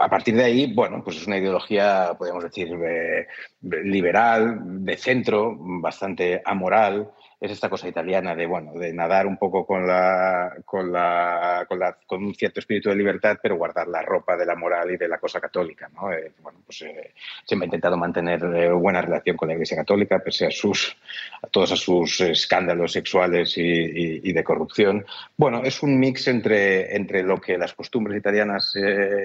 a 0.00 0.08
partir 0.08 0.34
de 0.36 0.44
ahí, 0.44 0.72
bueno, 0.72 1.02
pues 1.02 1.16
es 1.16 1.26
una 1.26 1.38
ideología, 1.38 2.14
podemos 2.18 2.44
decir, 2.44 2.68
eh, 2.84 3.26
liberal, 3.60 4.84
de 4.84 4.96
centro, 4.96 5.56
bastante 5.58 6.40
amoral, 6.44 7.10
es 7.40 7.52
esta 7.52 7.68
cosa 7.68 7.88
italiana 7.88 8.34
de 8.34 8.46
bueno 8.46 8.72
de 8.72 8.92
nadar 8.92 9.26
un 9.26 9.36
poco 9.36 9.64
con 9.64 9.86
la, 9.86 10.56
con 10.64 10.90
la, 10.92 11.66
con 12.06 12.24
un 12.24 12.34
cierto 12.34 12.58
espíritu 12.58 12.88
de 12.88 12.96
libertad 12.96 13.38
pero 13.40 13.56
guardar 13.56 13.86
la 13.86 14.02
ropa 14.02 14.36
de 14.36 14.44
la 14.44 14.56
moral 14.56 14.90
y 14.90 14.96
de 14.96 15.06
la 15.06 15.18
cosa 15.18 15.40
católica 15.40 15.88
¿no? 15.94 16.12
Eh, 16.12 16.32
bueno 16.42 16.58
pues 16.66 16.82
eh, 16.82 17.12
ha 17.50 17.64
intentado 17.64 17.96
mantener 17.96 18.42
eh, 18.42 18.72
buena 18.72 19.02
relación 19.02 19.36
con 19.36 19.48
la 19.48 19.54
Iglesia 19.54 19.76
católica 19.76 20.18
pese 20.18 20.46
a 20.46 20.50
sus 20.50 20.96
a 21.40 21.46
todos 21.46 21.70
sus 21.78 22.20
escándalos 22.22 22.92
sexuales 22.92 23.56
y, 23.56 23.62
y, 23.62 24.32
de 24.32 24.44
corrupción 24.44 25.06
bueno 25.36 25.62
es 25.62 25.82
un 25.82 25.98
mix 25.98 26.26
entre 26.26 26.96
entre 26.96 27.22
lo 27.22 27.40
que 27.40 27.56
las 27.56 27.72
costumbres 27.72 28.18
italianas 28.18 28.74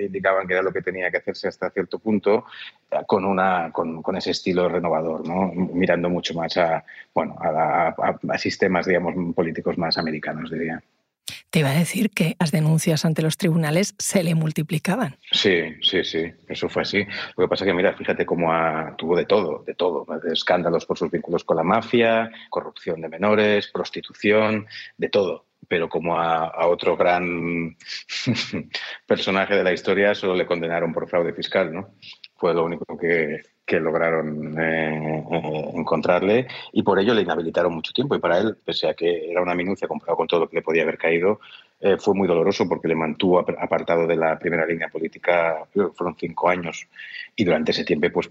indicaban 0.02 0.48
que 0.48 0.54
era 0.54 0.62
lo 0.62 0.72
que 0.72 0.82
tenía 0.82 1.10
que 1.10 1.18
hacerse 1.18 1.48
hasta 1.48 1.72
cierto 1.72 1.98
punto 1.98 2.46
con 3.06 3.26
una 3.26 3.72
con, 3.72 4.02
con 4.02 4.16
ese 4.16 4.32
estilo 4.32 4.70
renovador 4.70 5.28
¿no? 5.28 5.52
mirando 5.54 6.10
mucho 6.10 6.34
más 6.34 6.58
a 6.58 6.84
bueno 7.14 7.36
a, 7.40 7.96
a, 8.30 8.38
sistemas, 8.38 8.86
digamos, 8.86 9.14
políticos 9.36 9.78
más 9.78 9.98
americanos, 9.98 10.52
diría. 10.52 10.82
Te 11.50 11.60
iba 11.60 11.70
a 11.70 11.78
decir 11.78 12.10
que 12.10 12.36
las 12.40 12.52
denuncias 12.52 13.06
ante 13.06 13.22
los 13.22 13.38
tribunales 13.38 13.96
se 13.98 14.24
le 14.24 14.36
multiplicaban. 14.36 15.18
Sí, 15.32 15.76
sí, 15.82 16.04
sí, 16.04 16.32
eso 16.48 16.68
fue 16.68 16.82
así. 16.82 17.06
Lo 17.38 17.46
que 17.46 17.48
pasa 17.48 17.64
es 17.64 17.70
que, 17.70 17.74
mira, 17.74 17.94
fíjate 17.94 18.26
cómo 18.26 18.52
tuvo 18.98 19.16
de 19.16 19.26
todo, 19.26 19.64
de 19.66 19.76
todo, 19.76 20.06
de 20.22 20.34
escándalos 20.34 20.86
por 20.86 20.98
sus 20.98 21.12
vínculos 21.12 21.44
con 21.44 21.58
la 21.58 21.64
mafia, 21.64 22.32
corrupción 22.50 23.02
de 23.02 23.10
menores, 23.10 23.70
prostitución, 23.72 24.68
de 24.98 25.10
todo. 25.10 25.46
Pero 25.68 25.88
como 25.88 26.20
a 26.20 26.68
otro 26.68 26.98
gran 26.98 27.78
personaje 29.08 29.56
de 29.56 29.64
la 29.64 29.72
historia 29.72 30.14
solo 30.14 30.36
le 30.36 30.46
condenaron 30.46 30.92
por 30.92 31.08
fraude 31.08 31.34
fiscal, 31.34 31.74
¿no? 31.74 31.94
Fue 32.36 32.54
lo 32.54 32.66
único 32.66 32.98
que, 32.98 33.42
que 33.66 33.80
lograron 33.80 34.60
eh, 34.60 35.26
eh, 35.32 35.72
encontrarle 35.76 36.48
y 36.74 36.84
por 36.84 37.00
ello 37.00 37.14
le 37.14 37.22
inhabilitaron 37.22 37.74
mucho 37.74 37.94
tiempo. 37.94 38.16
Y 38.16 38.20
para 38.20 38.40
él, 38.40 38.58
pese 38.64 38.90
a 38.90 38.94
que 38.94 39.32
era 39.32 39.42
una 39.42 39.56
minucia 39.56 39.88
comparado 39.88 40.18
con 40.18 40.28
todo 40.28 40.42
lo 40.42 40.50
que 40.50 40.58
le 40.58 40.62
podía 40.62 40.84
haber 40.84 40.98
caído, 40.98 41.40
eh, 41.86 41.98
fue 42.00 42.14
muy 42.14 42.30
doloroso 42.30 42.66
porque 42.66 42.88
le 42.88 42.96
mantuvo 42.96 43.40
apartado 43.40 44.08
de 44.08 44.16
la 44.16 44.40
primera 44.40 44.66
línea 44.66 44.88
política, 44.88 45.66
fueron 45.74 46.16
cinco 46.18 46.48
años 46.48 46.88
y 47.36 47.44
durante 47.44 47.72
ese 47.72 47.84
tiempo 47.84 48.08
pues 48.10 48.30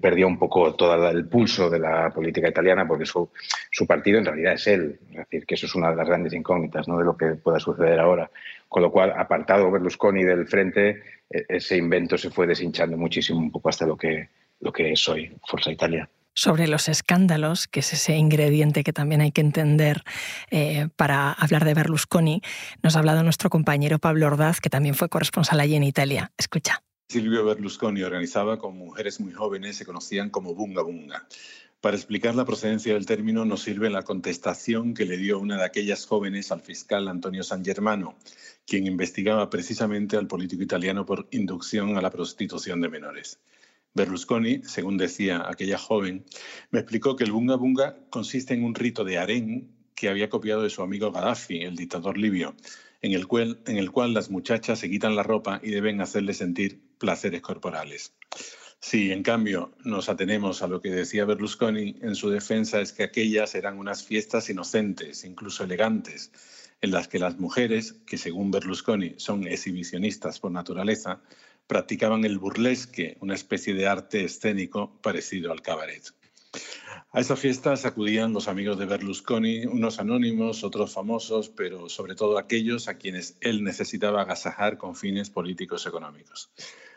perdió 0.00 0.26
un 0.26 0.36
poco 0.36 0.74
todo 0.74 1.08
el 1.08 1.28
pulso 1.28 1.70
de 1.70 1.78
la 1.78 2.10
política 2.10 2.48
italiana 2.48 2.84
porque 2.84 3.06
su, 3.06 3.30
su 3.70 3.86
partido 3.86 4.18
en 4.18 4.24
realidad 4.24 4.54
es 4.54 4.66
él, 4.66 4.98
es 5.10 5.16
decir, 5.16 5.46
que 5.46 5.54
eso 5.54 5.66
es 5.66 5.74
una 5.76 5.90
de 5.90 5.96
las 5.96 6.08
grandes 6.08 6.32
incógnitas 6.32 6.88
¿no? 6.88 6.98
de 6.98 7.04
lo 7.04 7.16
que 7.16 7.26
pueda 7.36 7.60
suceder 7.60 8.00
ahora. 8.00 8.28
Con 8.68 8.82
lo 8.82 8.90
cual, 8.90 9.12
apartado 9.16 9.70
Berlusconi 9.70 10.24
del 10.24 10.48
frente, 10.48 11.02
e, 11.30 11.44
ese 11.48 11.76
invento 11.76 12.18
se 12.18 12.30
fue 12.30 12.48
deshinchando 12.48 12.96
muchísimo 12.96 13.38
un 13.38 13.52
poco 13.52 13.68
hasta 13.68 13.86
lo 13.86 13.96
que 13.96 14.28
lo 14.58 14.72
que 14.72 14.92
es 14.92 15.08
hoy 15.08 15.30
Forza 15.46 15.70
Italia. 15.70 16.08
Sobre 16.34 16.66
los 16.66 16.88
escándalos, 16.88 17.68
que 17.68 17.80
es 17.80 17.92
ese 17.92 18.16
ingrediente 18.16 18.84
que 18.84 18.92
también 18.92 19.20
hay 19.20 19.32
que 19.32 19.42
entender 19.42 20.02
eh, 20.50 20.88
para 20.96 21.32
hablar 21.32 21.64
de 21.64 21.74
Berlusconi, 21.74 22.40
nos 22.82 22.96
ha 22.96 23.00
hablado 23.00 23.22
nuestro 23.22 23.50
compañero 23.50 23.98
Pablo 23.98 24.26
Ordaz, 24.26 24.60
que 24.60 24.70
también 24.70 24.94
fue 24.94 25.08
corresponsal 25.08 25.60
allí 25.60 25.74
en 25.74 25.84
Italia. 25.84 26.32
Escucha. 26.38 26.82
Silvio 27.08 27.44
Berlusconi 27.44 28.02
organizaba 28.02 28.58
con 28.58 28.78
mujeres 28.78 29.20
muy 29.20 29.34
jóvenes, 29.34 29.76
se 29.76 29.84
conocían 29.84 30.30
como 30.30 30.54
Bunga 30.54 30.82
Bunga. 30.82 31.26
Para 31.82 31.96
explicar 31.96 32.36
la 32.36 32.44
procedencia 32.44 32.94
del 32.94 33.06
término 33.06 33.44
nos 33.44 33.64
sirve 33.64 33.90
la 33.90 34.02
contestación 34.02 34.94
que 34.94 35.04
le 35.04 35.16
dio 35.16 35.40
una 35.40 35.56
de 35.56 35.64
aquellas 35.64 36.06
jóvenes 36.06 36.52
al 36.52 36.62
fiscal 36.62 37.08
Antonio 37.08 37.42
San 37.42 37.64
Germano, 37.64 38.14
quien 38.66 38.86
investigaba 38.86 39.50
precisamente 39.50 40.16
al 40.16 40.28
político 40.28 40.62
italiano 40.62 41.04
por 41.04 41.26
inducción 41.32 41.98
a 41.98 42.00
la 42.00 42.10
prostitución 42.10 42.80
de 42.80 42.88
menores. 42.88 43.40
Berlusconi, 43.94 44.62
según 44.64 44.96
decía 44.96 45.44
aquella 45.48 45.78
joven, 45.78 46.24
me 46.70 46.80
explicó 46.80 47.16
que 47.16 47.24
el 47.24 47.32
bunga 47.32 47.56
bunga 47.56 47.96
consiste 48.10 48.54
en 48.54 48.64
un 48.64 48.74
rito 48.74 49.04
de 49.04 49.18
harén 49.18 49.70
que 49.94 50.08
había 50.08 50.30
copiado 50.30 50.62
de 50.62 50.70
su 50.70 50.82
amigo 50.82 51.12
Gaddafi, 51.12 51.60
el 51.62 51.76
dictador 51.76 52.16
libio, 52.16 52.54
en 53.02 53.12
el, 53.12 53.26
cual, 53.26 53.60
en 53.66 53.76
el 53.76 53.90
cual 53.90 54.14
las 54.14 54.30
muchachas 54.30 54.78
se 54.78 54.88
quitan 54.88 55.14
la 55.14 55.22
ropa 55.22 55.60
y 55.62 55.70
deben 55.70 56.00
hacerle 56.00 56.32
sentir 56.34 56.80
placeres 56.98 57.42
corporales. 57.42 58.14
Si, 58.80 59.12
en 59.12 59.22
cambio, 59.22 59.72
nos 59.84 60.08
atenemos 60.08 60.62
a 60.62 60.66
lo 60.66 60.80
que 60.80 60.90
decía 60.90 61.24
Berlusconi 61.24 61.96
en 62.00 62.16
su 62.16 62.30
defensa, 62.30 62.80
es 62.80 62.92
que 62.92 63.04
aquellas 63.04 63.54
eran 63.54 63.78
unas 63.78 64.02
fiestas 64.02 64.50
inocentes, 64.50 65.24
incluso 65.24 65.62
elegantes, 65.62 66.32
en 66.80 66.90
las 66.90 67.06
que 67.06 67.20
las 67.20 67.38
mujeres, 67.38 67.94
que 68.06 68.18
según 68.18 68.50
Berlusconi 68.50 69.14
son 69.18 69.46
exhibicionistas 69.46 70.40
por 70.40 70.50
naturaleza, 70.50 71.20
practicaban 71.66 72.24
el 72.24 72.38
burlesque, 72.38 73.16
una 73.20 73.34
especie 73.34 73.74
de 73.74 73.86
arte 73.86 74.24
escénico 74.24 75.00
parecido 75.02 75.52
al 75.52 75.62
cabaret. 75.62 76.02
A 77.12 77.20
esa 77.20 77.36
fiesta 77.36 77.74
acudían 77.74 78.32
los 78.32 78.48
amigos 78.48 78.78
de 78.78 78.86
Berlusconi, 78.86 79.66
unos 79.66 79.98
anónimos, 79.98 80.64
otros 80.64 80.92
famosos, 80.92 81.50
pero 81.50 81.88
sobre 81.88 82.14
todo 82.14 82.38
aquellos 82.38 82.88
a 82.88 82.96
quienes 82.96 83.36
él 83.40 83.64
necesitaba 83.64 84.22
agasajar 84.22 84.78
con 84.78 84.96
fines 84.96 85.28
políticos 85.28 85.86
económicos. 85.86 86.50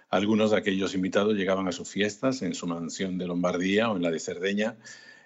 Algunos 0.09 0.51
de 0.51 0.57
aquellos 0.57 0.95
invitados 0.95 1.35
llegaban 1.35 1.67
a 1.67 1.73
sus 1.73 1.89
fiestas 1.89 2.41
en 2.41 2.55
su 2.55 2.67
mansión 2.67 3.17
de 3.17 3.27
Lombardía 3.27 3.89
o 3.89 3.97
en 3.97 4.03
la 4.03 4.11
de 4.11 4.19
Cerdeña, 4.19 4.77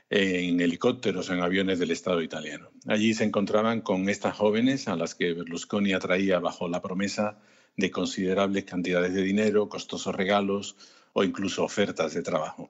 en 0.10 0.60
helicópteros 0.60 1.30
en 1.30 1.42
aviones 1.42 1.78
del 1.78 1.92
Estado 1.92 2.24
italiano. 2.24 2.72
Allí 2.88 3.14
se 3.14 3.26
encontraban 3.26 3.82
con 3.82 4.10
estas 4.10 4.36
jóvenes 4.36 4.88
a 4.88 4.96
las 4.96 5.14
que 5.14 5.34
Berlusconi 5.34 5.94
atraía 5.94 6.40
bajo 6.40 6.68
la 6.68 6.82
promesa 6.82 7.38
de 7.80 7.92
considerables 7.92 8.66
cantidades 8.66 9.14
de 9.14 9.24
dinero, 9.24 9.70
costosos 9.70 10.16
regalos 10.16 10.76
o 11.14 11.24
incluso 11.24 11.64
ofertas 11.64 12.14
de 12.14 12.22
trabajo. 12.22 12.70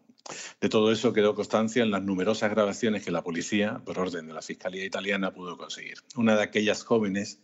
De 0.61 0.69
todo 0.69 0.91
eso 0.91 1.11
quedó 1.11 1.33
constancia 1.33 1.81
en 1.83 1.91
las 1.91 2.03
numerosas 2.03 2.51
grabaciones 2.51 3.03
que 3.03 3.11
la 3.11 3.23
policía, 3.23 3.81
por 3.83 3.99
orden 3.99 4.27
de 4.27 4.33
la 4.33 4.41
Fiscalía 4.41 4.85
italiana, 4.85 5.33
pudo 5.33 5.57
conseguir. 5.57 5.97
Una 6.15 6.35
de 6.35 6.43
aquellas 6.43 6.83
jóvenes, 6.83 7.39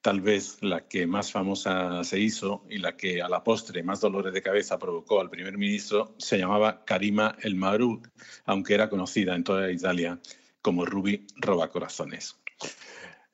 tal 0.00 0.20
vez 0.20 0.58
la 0.60 0.86
que 0.86 1.06
más 1.06 1.32
famosa 1.32 2.04
se 2.04 2.20
hizo 2.20 2.64
y 2.70 2.78
la 2.78 2.96
que 2.96 3.20
a 3.22 3.28
la 3.28 3.42
postre 3.42 3.82
más 3.82 4.00
dolores 4.00 4.32
de 4.32 4.42
cabeza 4.42 4.78
provocó 4.78 5.20
al 5.20 5.30
primer 5.30 5.58
ministro, 5.58 6.14
se 6.18 6.38
llamaba 6.38 6.84
Karima 6.84 7.36
El 7.42 7.56
Maruk, 7.56 8.08
aunque 8.44 8.74
era 8.74 8.88
conocida 8.88 9.34
en 9.34 9.42
toda 9.42 9.70
Italia 9.72 10.20
como 10.62 10.84
Ruby 10.84 11.26
Robacorazones. 11.36 12.36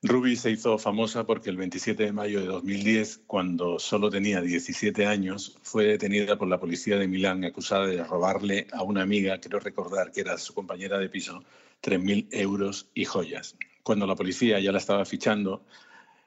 Ruby 0.06 0.36
se 0.36 0.50
hizo 0.50 0.76
famosa 0.76 1.24
porque 1.24 1.48
el 1.48 1.56
27 1.56 2.02
de 2.02 2.12
mayo 2.12 2.38
de 2.42 2.46
2010, 2.48 3.22
cuando 3.26 3.78
solo 3.78 4.10
tenía 4.10 4.42
17 4.42 5.06
años, 5.06 5.56
fue 5.62 5.86
detenida 5.86 6.36
por 6.36 6.46
la 6.46 6.60
policía 6.60 6.98
de 6.98 7.08
Milán 7.08 7.42
acusada 7.42 7.86
de 7.86 8.04
robarle 8.04 8.66
a 8.72 8.82
una 8.82 9.00
amiga, 9.00 9.40
quiero 9.40 9.60
recordar 9.60 10.12
que 10.12 10.20
era 10.20 10.36
su 10.36 10.52
compañera 10.52 10.98
de 10.98 11.08
piso, 11.08 11.42
3.000 11.82 12.28
euros 12.32 12.90
y 12.92 13.06
joyas. 13.06 13.56
Cuando 13.82 14.06
la 14.06 14.14
policía 14.14 14.60
ya 14.60 14.72
la 14.72 14.78
estaba 14.78 15.06
fichando, 15.06 15.64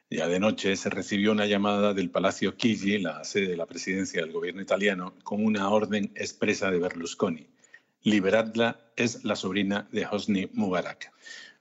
ya 0.09 0.27
de 0.27 0.39
noche 0.39 0.75
se 0.75 0.89
recibió 0.89 1.31
una 1.31 1.45
llamada 1.45 1.93
del 1.93 2.09
Palacio 2.09 2.53
Chigi, 2.53 2.97
la 2.97 3.23
sede 3.23 3.49
de 3.49 3.57
la 3.57 3.67
presidencia 3.67 4.21
del 4.21 4.31
gobierno 4.31 4.63
italiano, 4.63 5.13
con 5.23 5.45
una 5.45 5.69
orden 5.69 6.11
expresa 6.15 6.71
de 6.71 6.79
Berlusconi. 6.79 7.45
Liberadla 8.01 8.79
es 8.95 9.23
la 9.23 9.35
sobrina 9.35 9.87
de 9.91 10.07
Hosni 10.07 10.49
Mubarak. 10.53 11.11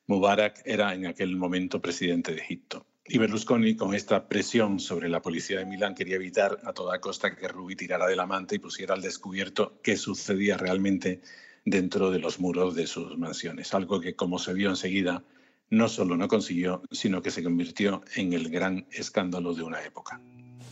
Mubarak 0.06 0.62
era 0.64 0.94
en 0.94 1.06
aquel 1.06 1.36
momento 1.36 1.80
presidente 1.80 2.32
de 2.32 2.40
Egipto. 2.40 2.86
Y 3.08 3.18
Berlusconi, 3.18 3.76
con 3.76 3.94
esta 3.94 4.28
presión 4.28 4.80
sobre 4.80 5.08
la 5.08 5.22
policía 5.22 5.58
de 5.58 5.66
Milán, 5.66 5.94
quería 5.94 6.16
evitar 6.16 6.58
a 6.64 6.72
toda 6.72 7.00
costa 7.00 7.34
que 7.36 7.46
Rubi 7.46 7.76
tirara 7.76 8.06
del 8.06 8.18
amante 8.18 8.56
y 8.56 8.58
pusiera 8.58 8.94
al 8.94 9.02
descubierto 9.02 9.78
qué 9.82 9.96
sucedía 9.96 10.56
realmente 10.56 11.20
dentro 11.64 12.10
de 12.10 12.18
los 12.18 12.40
muros 12.40 12.74
de 12.74 12.86
sus 12.86 13.16
mansiones. 13.16 13.74
Algo 13.74 14.00
que, 14.00 14.14
como 14.14 14.38
se 14.38 14.54
vio 14.54 14.70
enseguida, 14.70 15.22
no 15.70 15.88
solo 15.88 16.16
no 16.16 16.26
consiguió, 16.28 16.82
sino 16.90 17.22
que 17.22 17.30
se 17.30 17.42
convirtió 17.42 18.02
en 18.14 18.32
el 18.32 18.48
gran 18.48 18.86
escándalo 18.90 19.54
de 19.54 19.62
una 19.62 19.82
época. 19.82 20.20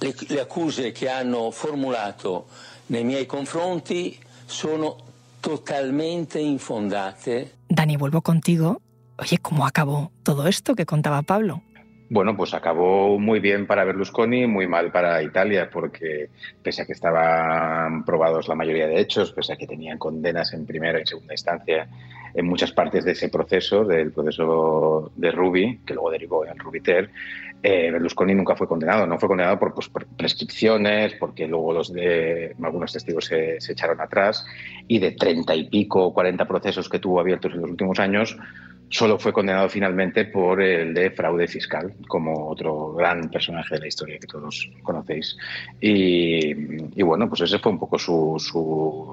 Le, 0.00 0.14
le 0.28 0.40
accuse 0.40 0.92
che 0.92 1.08
hanno 1.08 1.50
formulato 1.50 2.46
nei 2.86 3.04
miei 3.04 3.26
confronti 3.26 4.18
sono 4.44 4.96
totalmente 5.40 6.40
infondate. 6.40 7.58
Dani, 7.66 7.96
vuelvo 7.96 8.20
contigo 8.20 8.80
Oye, 9.18 9.38
¿cómo 9.38 9.66
acabó 9.66 10.10
todo 10.22 10.46
esto 10.48 10.74
que 10.74 10.86
contaba 10.86 11.22
Pablo? 11.22 11.62
bueno, 12.14 12.36
pues 12.36 12.54
acabó 12.54 13.18
muy 13.18 13.40
bien 13.40 13.66
para 13.66 13.84
Berlusconi, 13.84 14.46
muy 14.46 14.68
mal 14.68 14.92
para 14.92 15.22
Italia, 15.22 15.68
porque 15.72 16.28
pese 16.62 16.82
a 16.82 16.86
que 16.86 16.92
estaban 16.92 18.04
probados 18.04 18.46
la 18.46 18.54
mayoría 18.54 18.86
de 18.86 19.00
hechos, 19.00 19.32
pese 19.32 19.54
a 19.54 19.56
que 19.56 19.66
tenían 19.66 19.98
condenas 19.98 20.52
en 20.52 20.64
primera 20.64 21.00
y 21.00 21.06
segunda 21.06 21.34
instancia 21.34 21.88
en 22.34 22.46
muchas 22.46 22.70
partes 22.70 23.04
de 23.04 23.12
ese 23.12 23.30
proceso, 23.30 23.84
del 23.84 24.12
proceso 24.12 25.10
de 25.16 25.30
Ruby, 25.32 25.80
que 25.86 25.94
luego 25.94 26.10
derivó 26.10 26.46
en 26.46 26.58
Rubiter, 26.58 27.10
eh, 27.62 27.90
Berlusconi 27.90 28.34
nunca 28.34 28.54
fue 28.54 28.68
condenado. 28.68 29.06
No 29.06 29.18
fue 29.18 29.28
condenado 29.28 29.58
por, 29.58 29.72
pues, 29.72 29.88
prescripciones, 30.16 31.14
porque 31.14 31.48
luego 31.48 31.72
los 31.72 31.92
de 31.92 32.54
algunos 32.62 32.92
testigos 32.92 33.24
se, 33.24 33.60
se 33.60 33.72
echaron 33.72 34.00
atrás, 34.00 34.44
y 34.86 34.98
de 34.98 35.12
treinta 35.12 35.54
y 35.54 35.68
pico, 35.68 36.12
cuarenta 36.12 36.46
procesos 36.46 36.88
que 36.88 36.98
tuvo 36.98 37.20
abiertos 37.20 37.52
en 37.54 37.62
los 37.62 37.70
últimos 37.70 37.98
años, 37.98 38.36
solo 38.94 39.18
fue 39.18 39.32
condenado 39.32 39.68
finalmente 39.68 40.24
por 40.26 40.62
el 40.62 40.94
de 40.94 41.10
fraude 41.10 41.48
fiscal, 41.48 41.92
como 42.06 42.48
otro 42.48 42.94
gran 42.94 43.28
personaje 43.28 43.74
de 43.74 43.80
la 43.80 43.86
historia 43.88 44.18
que 44.20 44.28
todos 44.28 44.70
conocéis. 44.84 45.36
Y, 45.80 46.54
bueno, 47.02 47.28
pues 47.28 47.40
ese 47.40 47.58
fue 47.58 47.72
un 47.72 47.80
poco 47.80 47.98
su, 47.98 48.36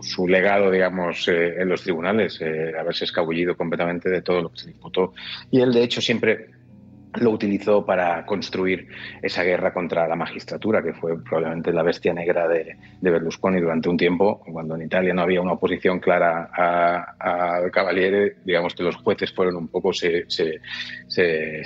su, 0.03 0.27
legado, 0.27 0.69
digamos, 0.69 1.27
eh, 1.27 1.61
en 1.61 1.69
los 1.69 1.81
tribunales, 1.81 2.39
eh, 2.41 2.73
haberse 2.79 3.05
escabullido 3.05 3.57
completamente 3.57 4.07
de 4.07 4.21
todo 4.21 4.43
lo 4.43 4.49
que 4.51 4.59
se 4.59 4.67
disputó. 4.67 5.13
Y 5.49 5.61
él, 5.61 5.73
de 5.73 5.83
hecho, 5.83 5.99
siempre 5.99 6.60
lo 7.19 7.31
utilizó 7.31 7.85
para 7.85 8.25
construir 8.25 8.87
esa 9.21 9.43
guerra 9.43 9.73
contra 9.73 10.07
la 10.07 10.15
magistratura, 10.15 10.81
que 10.81 10.93
fue 10.93 11.21
probablemente 11.21 11.73
la 11.73 11.83
bestia 11.83 12.13
negra 12.13 12.47
de, 12.47 12.77
Berlusconi 13.01 13.59
durante 13.59 13.89
un 13.89 13.97
tiempo, 13.97 14.41
cuando 14.51 14.75
en 14.75 14.83
Italia 14.83 15.13
no 15.13 15.23
había 15.23 15.41
una 15.41 15.53
oposición 15.53 15.99
clara 15.99 16.49
al 17.19 17.69
Cavaliere, 17.71 18.37
digamos 18.45 18.73
que 18.73 18.83
los 18.83 18.95
jueces 18.95 19.33
fueron 19.33 19.57
un 19.57 19.67
poco, 19.67 19.91
se, 19.91 20.25
se, 20.29 20.61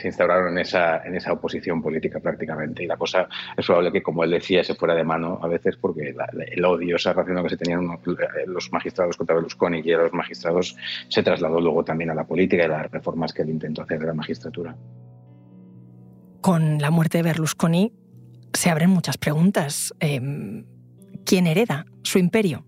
instauraron 0.04 0.54
en 0.54 0.60
esa, 0.60 1.06
en 1.06 1.16
esa 1.16 1.34
oposición 1.34 1.82
política 1.82 2.20
prácticamente. 2.20 2.84
Y 2.84 2.88
la 2.88 2.98
cosa 2.98 3.28
es 3.56 3.66
probable 3.66 3.92
que, 3.92 4.02
como 4.02 4.24
él 4.24 4.32
decía, 4.32 4.64
se 4.64 4.74
fuera 4.74 4.96
de 4.96 5.04
mano 5.04 5.40
a 5.42 5.48
veces 5.48 5.78
porque 5.78 6.16
el 6.56 6.66
odio, 6.66 6.96
esa 6.96 7.14
relación 7.14 7.44
que 7.44 7.50
se 7.50 7.58
tenían 7.58 7.88
los 8.48 8.72
magistrados 8.72 9.18
contra 9.18 9.36
Berlusconi 9.36 9.82
y 9.84 9.92
los 9.92 10.14
magistrados 10.14 10.76
se 11.08 11.22
trasladó 11.22 11.62
luego 11.62 11.84
también 11.84 12.10
a 12.10 12.16
la 12.16 12.24
política 12.24 12.64
y 12.64 12.66
a 12.66 12.70
las 12.70 12.92
reformas 12.92 13.34
que 13.34 13.44
él 13.44 13.50
intentó 13.50 13.84
hacer 13.84 14.00
de 14.00 14.08
la 14.08 14.14
magistratura 14.14 14.76
con 16.46 16.78
la 16.78 16.92
muerte 16.92 17.18
de 17.18 17.24
Berlusconi 17.24 17.92
se 18.54 18.70
abren 18.70 18.92
muchas 18.92 19.18
preguntas. 19.18 19.96
Em, 20.00 20.64
¿Quién 21.26 21.48
hereda 21.48 21.88
su 22.04 22.20
imperio? 22.20 22.64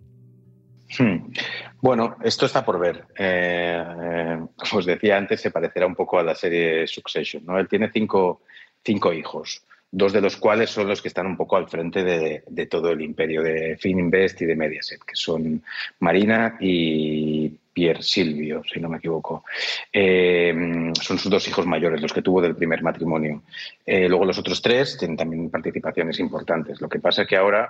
Hmm. 0.98 1.32
Bueno, 1.80 2.18
esto 2.24 2.48
está 2.48 2.66
por 2.66 2.80
ver. 2.80 3.06
Eh, 3.16 3.80
eh, 3.80 4.40
como 4.56 4.80
os 4.80 4.86
decía 4.88 5.16
antes, 5.16 5.42
se 5.42 5.52
parecerá 5.52 5.86
un 5.86 5.94
poco 5.94 6.18
a 6.18 6.24
la 6.24 6.34
serie 6.34 6.88
Succession. 6.88 7.46
¿no? 7.46 7.60
Él 7.60 7.68
tiene 7.68 7.92
cinco, 7.94 8.42
cinco 8.84 9.14
hijos, 9.14 9.62
dos 9.92 10.12
de 10.12 10.22
los 10.22 10.38
cuales 10.38 10.72
son 10.72 10.88
los 10.88 11.00
que 11.00 11.10
están 11.10 11.28
un 11.28 11.38
poco 11.38 11.56
al 11.56 11.70
frente 11.70 12.04
de, 12.04 12.44
de 12.48 12.66
todo 12.66 12.90
el 12.90 13.02
imperio 13.02 13.44
de 13.44 13.78
Fininvest 13.80 14.42
y 14.42 14.46
de 14.46 14.56
Mediaset, 14.56 15.04
que 15.04 15.16
son 15.16 15.62
Marina 16.00 16.58
y 16.60 17.56
Pier 17.78 18.02
Silvio, 18.02 18.64
si 18.64 18.80
no 18.80 18.90
me 18.90 18.98
equivoco. 18.98 19.44
Eh, 19.94 20.92
son 21.00 21.20
sus 21.20 21.30
dos 21.30 21.48
hijos 21.48 21.68
mayores, 21.68 22.02
los 22.02 22.12
que 22.12 22.24
tuvo 22.24 22.42
del 22.42 22.56
primer 22.56 22.82
matrimonio. 22.82 23.44
Eh, 23.86 24.10
luego 24.10 24.26
los 24.26 24.40
otros 24.40 24.64
tres 24.64 24.98
tienen 24.98 25.16
también 25.16 25.52
participaciones 25.52 26.20
importantes. 26.20 26.82
Lo 26.82 26.90
que 26.90 26.98
pasa 26.98 27.22
es 27.22 27.28
que 27.28 27.38
ahora 27.38 27.70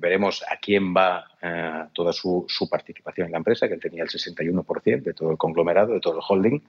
veremos 0.00 0.42
a 0.50 0.56
quién 0.56 0.94
va 0.94 1.24
eh, 1.42 1.84
toda 1.92 2.12
su, 2.12 2.46
participación 2.70 3.26
en 3.26 3.32
la 3.32 3.38
empresa, 3.38 3.68
que 3.68 3.74
él 3.74 3.80
tenía 3.80 4.02
el 4.02 4.08
61% 4.08 5.02
de 5.02 5.14
todo 5.14 5.30
el 5.30 5.36
conglomerado, 5.36 5.94
de 5.94 6.00
todo 6.00 6.14
el 6.14 6.24
holding. 6.26 6.60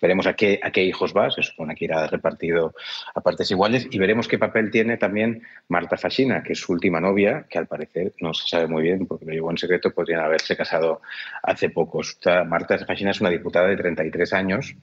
Veremos 0.00 0.26
a 0.26 0.34
qué, 0.34 0.60
a 0.62 0.70
qué 0.70 0.84
hijos 0.84 1.12
va, 1.14 1.30
se 1.30 1.42
supone 1.42 1.74
que 1.74 1.84
irá 1.84 2.06
repartido 2.06 2.74
a 3.14 3.20
partes 3.20 3.50
iguales, 3.50 3.86
y 3.90 3.98
veremos 3.98 4.28
qué 4.28 4.38
papel 4.38 4.70
tiene 4.70 4.96
también 4.96 5.42
Marta 5.68 5.96
Fascina, 5.96 6.42
que 6.42 6.54
es 6.54 6.60
su 6.60 6.72
última 6.72 7.00
novia, 7.00 7.46
que 7.48 7.58
al 7.58 7.66
parecer 7.66 8.14
no 8.20 8.32
se 8.32 8.48
sabe 8.48 8.66
muy 8.66 8.82
bien, 8.82 9.06
porque 9.06 9.26
lo 9.26 9.32
llevó 9.32 9.50
en 9.50 9.58
secreto, 9.58 9.92
podrían 9.92 10.20
haberse 10.20 10.56
casado 10.56 11.02
hace 11.42 11.70
poco. 11.70 12.00
Marta 12.46 12.78
Fascina 12.78 13.10
es 13.10 13.20
una 13.20 13.30
diputada 13.30 13.68
de 13.68 13.76
33 13.76 14.32
años. 14.32 14.74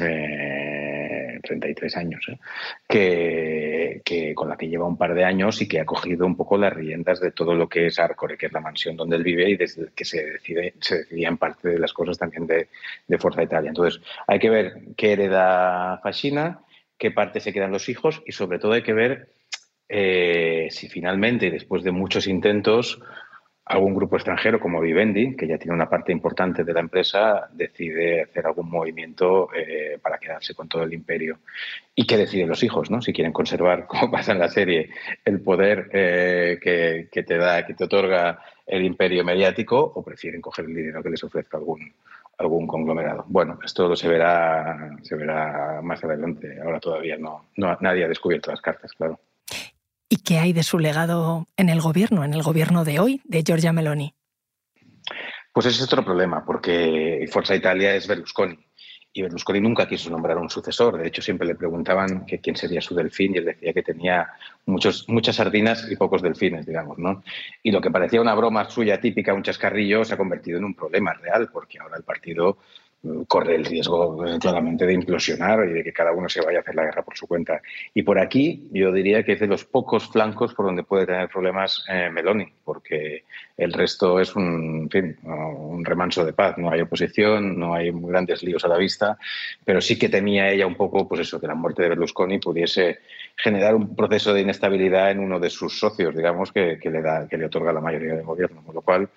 Eh, 0.00 0.71
33 1.42 1.96
años, 1.96 2.26
¿eh? 2.28 2.38
que, 2.88 4.32
con 4.34 4.48
la 4.48 4.56
que 4.56 4.68
lleva 4.68 4.86
un 4.86 4.96
par 4.96 5.14
de 5.14 5.24
años 5.24 5.60
y 5.60 5.68
que 5.68 5.80
ha 5.80 5.84
cogido 5.84 6.24
un 6.24 6.36
poco 6.36 6.56
las 6.56 6.72
riendas 6.72 7.20
de 7.20 7.32
todo 7.32 7.54
lo 7.54 7.68
que 7.68 7.86
es 7.86 7.98
Arcore, 7.98 8.38
que 8.38 8.46
es 8.46 8.52
la 8.52 8.60
mansión 8.60 8.96
donde 8.96 9.16
él 9.16 9.22
vive 9.22 9.50
y 9.50 9.56
desde 9.56 9.90
que 9.94 10.04
se 10.04 10.24
decide 10.24 10.74
se 10.80 10.98
decidían 10.98 11.36
parte 11.38 11.68
de 11.68 11.78
las 11.78 11.92
cosas 11.92 12.18
también 12.18 12.46
de, 12.46 12.68
de 13.06 13.18
Forza 13.18 13.42
Italia. 13.42 13.68
Entonces, 13.68 14.00
hay 14.26 14.38
que 14.38 14.50
ver 14.50 14.74
qué 14.96 15.12
hereda 15.12 15.98
Fascina, 16.02 16.60
qué 16.98 17.10
parte 17.10 17.40
se 17.40 17.52
quedan 17.52 17.72
los 17.72 17.88
hijos 17.88 18.22
y 18.26 18.32
sobre 18.32 18.58
todo 18.58 18.72
hay 18.72 18.82
que 18.82 18.92
ver 18.92 19.28
eh, 19.94 20.68
si 20.70 20.88
finalmente, 20.88 21.50
después 21.50 21.82
de 21.82 21.90
muchos 21.90 22.26
intentos, 22.26 22.98
algún 23.64 23.94
grupo 23.94 24.16
extranjero 24.16 24.58
como 24.58 24.80
Vivendi, 24.80 25.36
que 25.36 25.46
ya 25.46 25.56
tiene 25.56 25.74
una 25.74 25.88
parte 25.88 26.10
importante 26.10 26.64
de 26.64 26.72
la 26.72 26.80
empresa, 26.80 27.48
decide 27.52 28.22
hacer 28.22 28.46
algún 28.46 28.68
movimiento 28.68 29.48
eh, 29.54 29.98
para 30.02 30.18
quedarse 30.18 30.54
con 30.54 30.68
todo 30.68 30.82
el 30.82 30.92
imperio. 30.92 31.38
¿Y 31.94 32.06
qué 32.06 32.16
deciden 32.16 32.48
los 32.48 32.62
hijos? 32.64 32.90
¿no? 32.90 33.00
Si 33.00 33.12
quieren 33.12 33.32
conservar, 33.32 33.86
como 33.88 34.10
pasa 34.10 34.32
en 34.32 34.40
la 34.40 34.48
serie, 34.48 34.90
el 35.24 35.40
poder 35.40 35.90
eh, 35.92 36.58
que, 36.60 37.22
te 37.22 37.36
da, 37.36 37.64
que 37.64 37.74
te 37.74 37.84
otorga 37.84 38.42
el 38.66 38.84
imperio 38.84 39.24
mediático, 39.24 39.78
o 39.78 40.02
prefieren 40.02 40.40
coger 40.40 40.64
el 40.64 40.74
dinero 40.74 41.02
que 41.02 41.10
les 41.10 41.22
ofrezca 41.22 41.56
algún, 41.56 41.92
algún 42.38 42.66
conglomerado. 42.66 43.24
Bueno, 43.28 43.58
esto 43.64 43.94
se 43.94 44.08
verá, 44.08 44.96
se 45.02 45.14
verá 45.14 45.80
más 45.82 46.02
adelante. 46.02 46.60
Ahora 46.60 46.80
todavía 46.80 47.16
no, 47.16 47.46
no 47.56 47.76
nadie 47.80 48.04
ha 48.04 48.08
descubierto 48.08 48.50
las 48.50 48.60
cartas, 48.60 48.92
claro. 48.92 49.20
¿Y 50.12 50.16
qué 50.16 50.38
hay 50.38 50.52
de 50.52 50.62
su 50.62 50.78
legado 50.78 51.46
en 51.56 51.70
el 51.70 51.80
gobierno, 51.80 52.22
en 52.22 52.34
el 52.34 52.42
gobierno 52.42 52.84
de 52.84 53.00
hoy, 53.00 53.22
de 53.24 53.42
Giorgia 53.42 53.72
Meloni? 53.72 54.14
Pues 55.54 55.64
ese 55.64 55.78
es 55.78 55.84
otro 55.84 56.04
problema, 56.04 56.44
porque 56.44 57.26
Forza 57.32 57.56
Italia 57.56 57.94
es 57.94 58.06
Berlusconi. 58.06 58.58
Y 59.14 59.22
Berlusconi 59.22 59.62
nunca 59.62 59.88
quiso 59.88 60.10
nombrar 60.10 60.36
un 60.36 60.50
sucesor. 60.50 60.98
De 60.98 61.08
hecho, 61.08 61.22
siempre 61.22 61.46
le 61.46 61.54
preguntaban 61.54 62.26
quién 62.26 62.56
sería 62.56 62.82
su 62.82 62.94
delfín 62.94 63.34
y 63.34 63.38
él 63.38 63.46
decía 63.46 63.72
que 63.72 63.82
tenía 63.82 64.28
muchos, 64.66 65.08
muchas 65.08 65.36
sardinas 65.36 65.90
y 65.90 65.96
pocos 65.96 66.20
delfines, 66.20 66.66
digamos. 66.66 66.98
¿no? 66.98 67.24
Y 67.62 67.70
lo 67.70 67.80
que 67.80 67.90
parecía 67.90 68.20
una 68.20 68.34
broma 68.34 68.68
suya 68.68 69.00
típica, 69.00 69.32
un 69.32 69.42
chascarrillo, 69.42 70.04
se 70.04 70.12
ha 70.12 70.18
convertido 70.18 70.58
en 70.58 70.64
un 70.66 70.74
problema 70.74 71.14
real, 71.14 71.48
porque 71.50 71.78
ahora 71.78 71.96
el 71.96 72.02
partido 72.02 72.58
corre 73.26 73.56
el 73.56 73.64
riesgo 73.64 74.24
eh, 74.26 74.38
claramente 74.38 74.86
de 74.86 74.92
implosionar 74.94 75.68
y 75.68 75.72
de 75.72 75.84
que 75.84 75.92
cada 75.92 76.12
uno 76.12 76.28
se 76.28 76.40
vaya 76.40 76.58
a 76.58 76.60
hacer 76.60 76.74
la 76.74 76.84
guerra 76.84 77.02
por 77.02 77.16
su 77.16 77.26
cuenta. 77.26 77.60
Y 77.94 78.02
por 78.02 78.18
aquí 78.18 78.68
yo 78.72 78.92
diría 78.92 79.24
que 79.24 79.32
es 79.32 79.40
de 79.40 79.46
los 79.46 79.64
pocos 79.64 80.08
flancos 80.08 80.54
por 80.54 80.66
donde 80.66 80.84
puede 80.84 81.06
tener 81.06 81.28
problemas 81.28 81.84
eh, 81.88 82.10
Meloni, 82.10 82.52
porque 82.64 83.24
el 83.62 83.72
resto 83.72 84.20
es 84.20 84.34
un, 84.34 84.88
un 85.24 85.84
remanso 85.84 86.24
de 86.24 86.32
paz. 86.32 86.58
No 86.58 86.70
hay 86.70 86.80
oposición, 86.80 87.58
no 87.58 87.74
hay 87.74 87.90
grandes 87.92 88.42
líos 88.42 88.64
a 88.64 88.68
la 88.68 88.76
vista, 88.76 89.18
pero 89.64 89.80
sí 89.80 89.98
que 89.98 90.08
temía 90.08 90.50
ella 90.50 90.66
un 90.66 90.74
poco, 90.74 91.08
pues 91.08 91.22
eso, 91.22 91.40
que 91.40 91.46
la 91.46 91.54
muerte 91.54 91.82
de 91.82 91.90
Berlusconi 91.90 92.38
pudiese 92.38 92.98
generar 93.36 93.74
un 93.74 93.96
proceso 93.96 94.34
de 94.34 94.42
inestabilidad 94.42 95.10
en 95.10 95.20
uno 95.20 95.40
de 95.40 95.50
sus 95.50 95.78
socios, 95.78 96.14
digamos, 96.14 96.52
que, 96.52 96.78
le, 96.82 97.02
da, 97.02 97.26
que 97.28 97.38
le 97.38 97.46
otorga 97.46 97.72
la 97.72 97.80
mayoría 97.80 98.14
del 98.14 98.24
gobierno. 98.24 98.62
Con 98.64 98.74
lo 98.74 98.82
cual, 98.82 99.08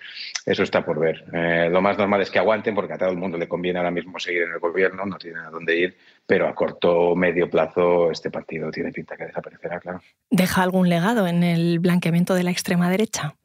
eso 0.46 0.64
está 0.64 0.84
por 0.86 1.00
ver. 1.00 1.26
Eh, 1.34 1.70
lo 1.70 1.82
más 1.82 1.98
normal 1.98 2.22
es 2.22 2.32
que 2.32 2.40
aguanten, 2.40 2.76
porque 2.76 2.94
a 2.94 2.98
todo 2.98 3.10
el 3.10 3.18
mundo 3.18 3.38
le 3.38 3.48
conviene 3.48 3.80
ahora 3.80 3.92
mismo 3.92 4.20
seguir 4.20 4.44
en 4.44 4.54
el 4.54 4.60
gobierno, 4.60 5.06
no 5.06 5.18
tienen 5.18 5.42
a 5.42 5.50
dónde 5.50 5.78
ir, 5.78 5.98
pero 6.26 6.48
a 6.48 6.56
corto 6.56 7.10
o 7.10 7.16
medio 7.16 7.50
plazo 7.50 8.12
este 8.12 8.32
partido 8.32 8.72
tiene 8.72 8.92
pinta 8.92 9.18
que 9.18 9.26
desaparecerá, 9.26 9.80
claro. 9.80 10.02
¿Deja 10.30 10.64
algún 10.64 10.90
legado 10.90 11.28
en 11.28 11.44
el 11.44 11.80
blanqueamiento 11.80 12.36
de 12.36 12.44
la 12.44 12.52
extrema 12.52 12.90
derecha? 12.90 13.36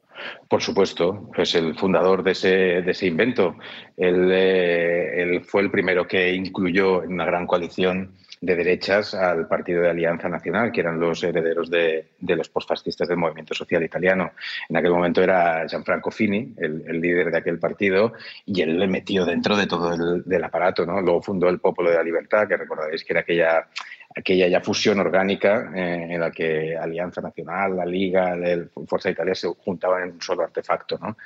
Por 0.48 0.62
supuesto, 0.62 1.30
es 1.36 1.54
el 1.54 1.76
fundador 1.76 2.22
de 2.22 2.32
ese, 2.32 2.48
de 2.82 2.90
ese 2.90 3.06
invento. 3.06 3.56
Él, 3.96 4.30
eh, 4.32 5.22
él, 5.22 5.44
fue 5.44 5.62
el 5.62 5.70
primero 5.70 6.06
que 6.06 6.32
incluyó 6.32 7.02
en 7.02 7.12
una 7.12 7.24
gran 7.24 7.46
coalición 7.46 8.14
de 8.40 8.56
derechas 8.56 9.12
al 9.14 9.46
Partido 9.46 9.82
de 9.82 9.90
Alianza 9.90 10.28
Nacional, 10.28 10.72
que 10.72 10.80
eran 10.80 10.98
los 10.98 11.22
herederos 11.22 11.68
de, 11.68 12.06
los 12.20 12.48
postfascistas 12.48 13.06
del 13.06 13.18
movimiento 13.18 13.54
social 13.54 13.82
italiano. 13.82 14.32
En 14.68 14.76
aquel 14.76 14.92
momento 14.92 15.22
era 15.22 15.66
Gianfranco 15.68 16.10
Fini, 16.10 16.54
el, 16.56 17.00
líder 17.00 17.30
de 17.30 17.38
aquel 17.38 17.58
partido, 17.58 18.14
y 18.46 18.62
él 18.62 18.78
le 18.78 18.86
metió 18.86 19.26
dentro 19.26 19.56
de 19.56 19.66
todo 19.66 19.92
el 19.92 20.24
del 20.24 20.44
aparato. 20.44 20.86
¿no? 20.86 21.00
Luego 21.02 21.20
fundó 21.20 21.48
el 21.48 21.58
Popolo 21.58 21.90
de 21.90 21.96
la 21.96 22.02
Libertad, 22.02 22.48
que 22.48 22.56
recordaréis 22.56 23.04
que 23.04 23.12
era 23.12 23.20
aquella 23.20 23.68
aquella 24.14 24.48
ya 24.48 24.60
fusión 24.60 24.98
orgánica 24.98 25.70
eh, 25.74 26.08
en 26.10 26.20
la 26.20 26.30
que 26.30 26.76
Alianza 26.76 27.20
Nacional, 27.20 27.76
la 27.76 27.86
Liga, 27.86 28.34
el 28.34 28.70
Fuerza 28.86 29.10
Italia 29.10 29.34
se 29.34 29.48
juntaban 29.48 30.02
en 30.02 30.14
un 30.14 30.20
solo 30.20 30.42
artefacto. 30.42 30.98
¿no? 30.98 31.16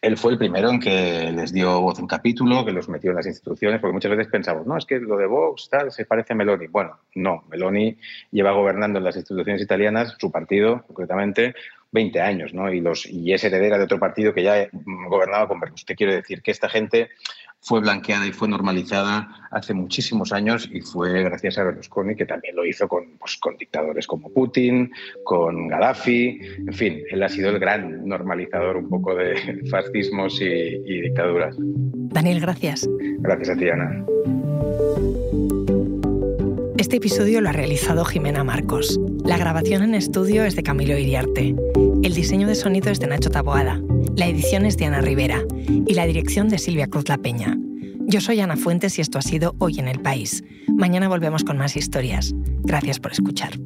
Él 0.00 0.16
fue 0.16 0.32
el 0.32 0.38
primero 0.38 0.70
en 0.70 0.78
que 0.78 1.32
les 1.34 1.52
dio 1.52 1.80
voz 1.80 1.98
un 1.98 2.06
capítulo, 2.06 2.64
que 2.64 2.72
los 2.72 2.88
metió 2.88 3.10
en 3.10 3.16
las 3.16 3.26
instituciones, 3.26 3.80
porque 3.80 3.94
muchas 3.94 4.10
veces 4.10 4.28
pensamos, 4.28 4.66
no, 4.66 4.76
es 4.76 4.84
que 4.84 4.98
lo 4.98 5.16
de 5.16 5.26
Vox 5.26 5.68
tal, 5.70 5.90
se 5.90 6.04
parece 6.04 6.34
a 6.34 6.36
Meloni. 6.36 6.66
Bueno, 6.66 6.98
no, 7.14 7.44
Meloni 7.48 7.96
lleva 8.30 8.52
gobernando 8.52 8.98
en 8.98 9.04
las 9.04 9.16
instituciones 9.16 9.62
italianas, 9.62 10.16
su 10.18 10.30
partido 10.30 10.84
concretamente, 10.86 11.54
20 11.92 12.20
años, 12.20 12.52
¿no? 12.52 12.72
Y, 12.72 12.80
los, 12.80 13.06
y 13.06 13.32
es 13.32 13.44
heredera 13.44 13.78
de 13.78 13.84
otro 13.84 14.00
partido 14.00 14.34
que 14.34 14.42
ya 14.42 14.68
gobernaba 14.72 15.46
con 15.46 15.60
Berlusconi. 15.60 15.96
Quiero 15.96 16.12
decir 16.12 16.42
que 16.42 16.50
esta 16.50 16.68
gente 16.68 17.10
fue 17.64 17.80
blanqueada 17.80 18.26
y 18.26 18.32
fue 18.32 18.46
normalizada 18.46 19.28
hace 19.50 19.72
muchísimos 19.72 20.32
años 20.32 20.68
y 20.70 20.82
fue 20.82 21.22
gracias 21.22 21.58
a 21.58 21.64
Berlusconi, 21.64 22.14
que 22.14 22.26
también 22.26 22.54
lo 22.54 22.66
hizo 22.66 22.86
con, 22.86 23.16
pues, 23.18 23.38
con 23.38 23.56
dictadores 23.56 24.06
como 24.06 24.30
Putin, 24.30 24.92
con 25.24 25.68
Gaddafi, 25.68 26.40
en 26.66 26.72
fin, 26.74 27.02
él 27.10 27.22
ha 27.22 27.28
sido 27.28 27.50
el 27.50 27.58
gran 27.58 28.06
normalizador 28.06 28.76
un 28.76 28.90
poco 28.90 29.14
de 29.14 29.62
fascismos 29.70 30.40
y, 30.42 30.44
y 30.44 31.00
dictaduras. 31.00 31.56
Daniel, 31.58 32.40
gracias. 32.40 32.86
Gracias 33.20 33.48
a 33.48 33.56
ti, 33.56 33.68
Ana. 33.68 34.04
Este 36.76 36.96
episodio 36.96 37.40
lo 37.40 37.48
ha 37.48 37.52
realizado 37.52 38.04
Jimena 38.04 38.44
Marcos. 38.44 39.00
La 39.24 39.38
grabación 39.38 39.82
en 39.82 39.94
estudio 39.94 40.44
es 40.44 40.54
de 40.54 40.62
Camilo 40.62 40.98
Iriarte. 40.98 41.56
El 42.02 42.14
diseño 42.14 42.46
de 42.46 42.54
sonido 42.54 42.90
es 42.90 43.00
de 43.00 43.06
Nacho 43.06 43.30
Taboada. 43.30 43.80
La 44.16 44.26
edición 44.26 44.66
es 44.66 44.76
de 44.76 44.84
Ana 44.84 45.00
Rivera. 45.00 45.42
Y 45.66 45.94
la 45.94 46.04
dirección 46.04 46.50
de 46.50 46.58
Silvia 46.58 46.88
Cruz 46.88 47.08
La 47.08 47.16
Peña. 47.16 47.56
Yo 48.06 48.20
soy 48.20 48.40
Ana 48.40 48.56
Fuentes 48.56 48.98
y 48.98 49.00
esto 49.00 49.18
ha 49.18 49.22
sido 49.22 49.54
Hoy 49.58 49.80
en 49.80 49.88
el 49.88 50.00
País. 50.00 50.44
Mañana 50.68 51.08
volvemos 51.08 51.42
con 51.42 51.56
más 51.56 51.74
historias. 51.74 52.34
Gracias 52.64 53.00
por 53.00 53.12
escuchar. 53.12 53.58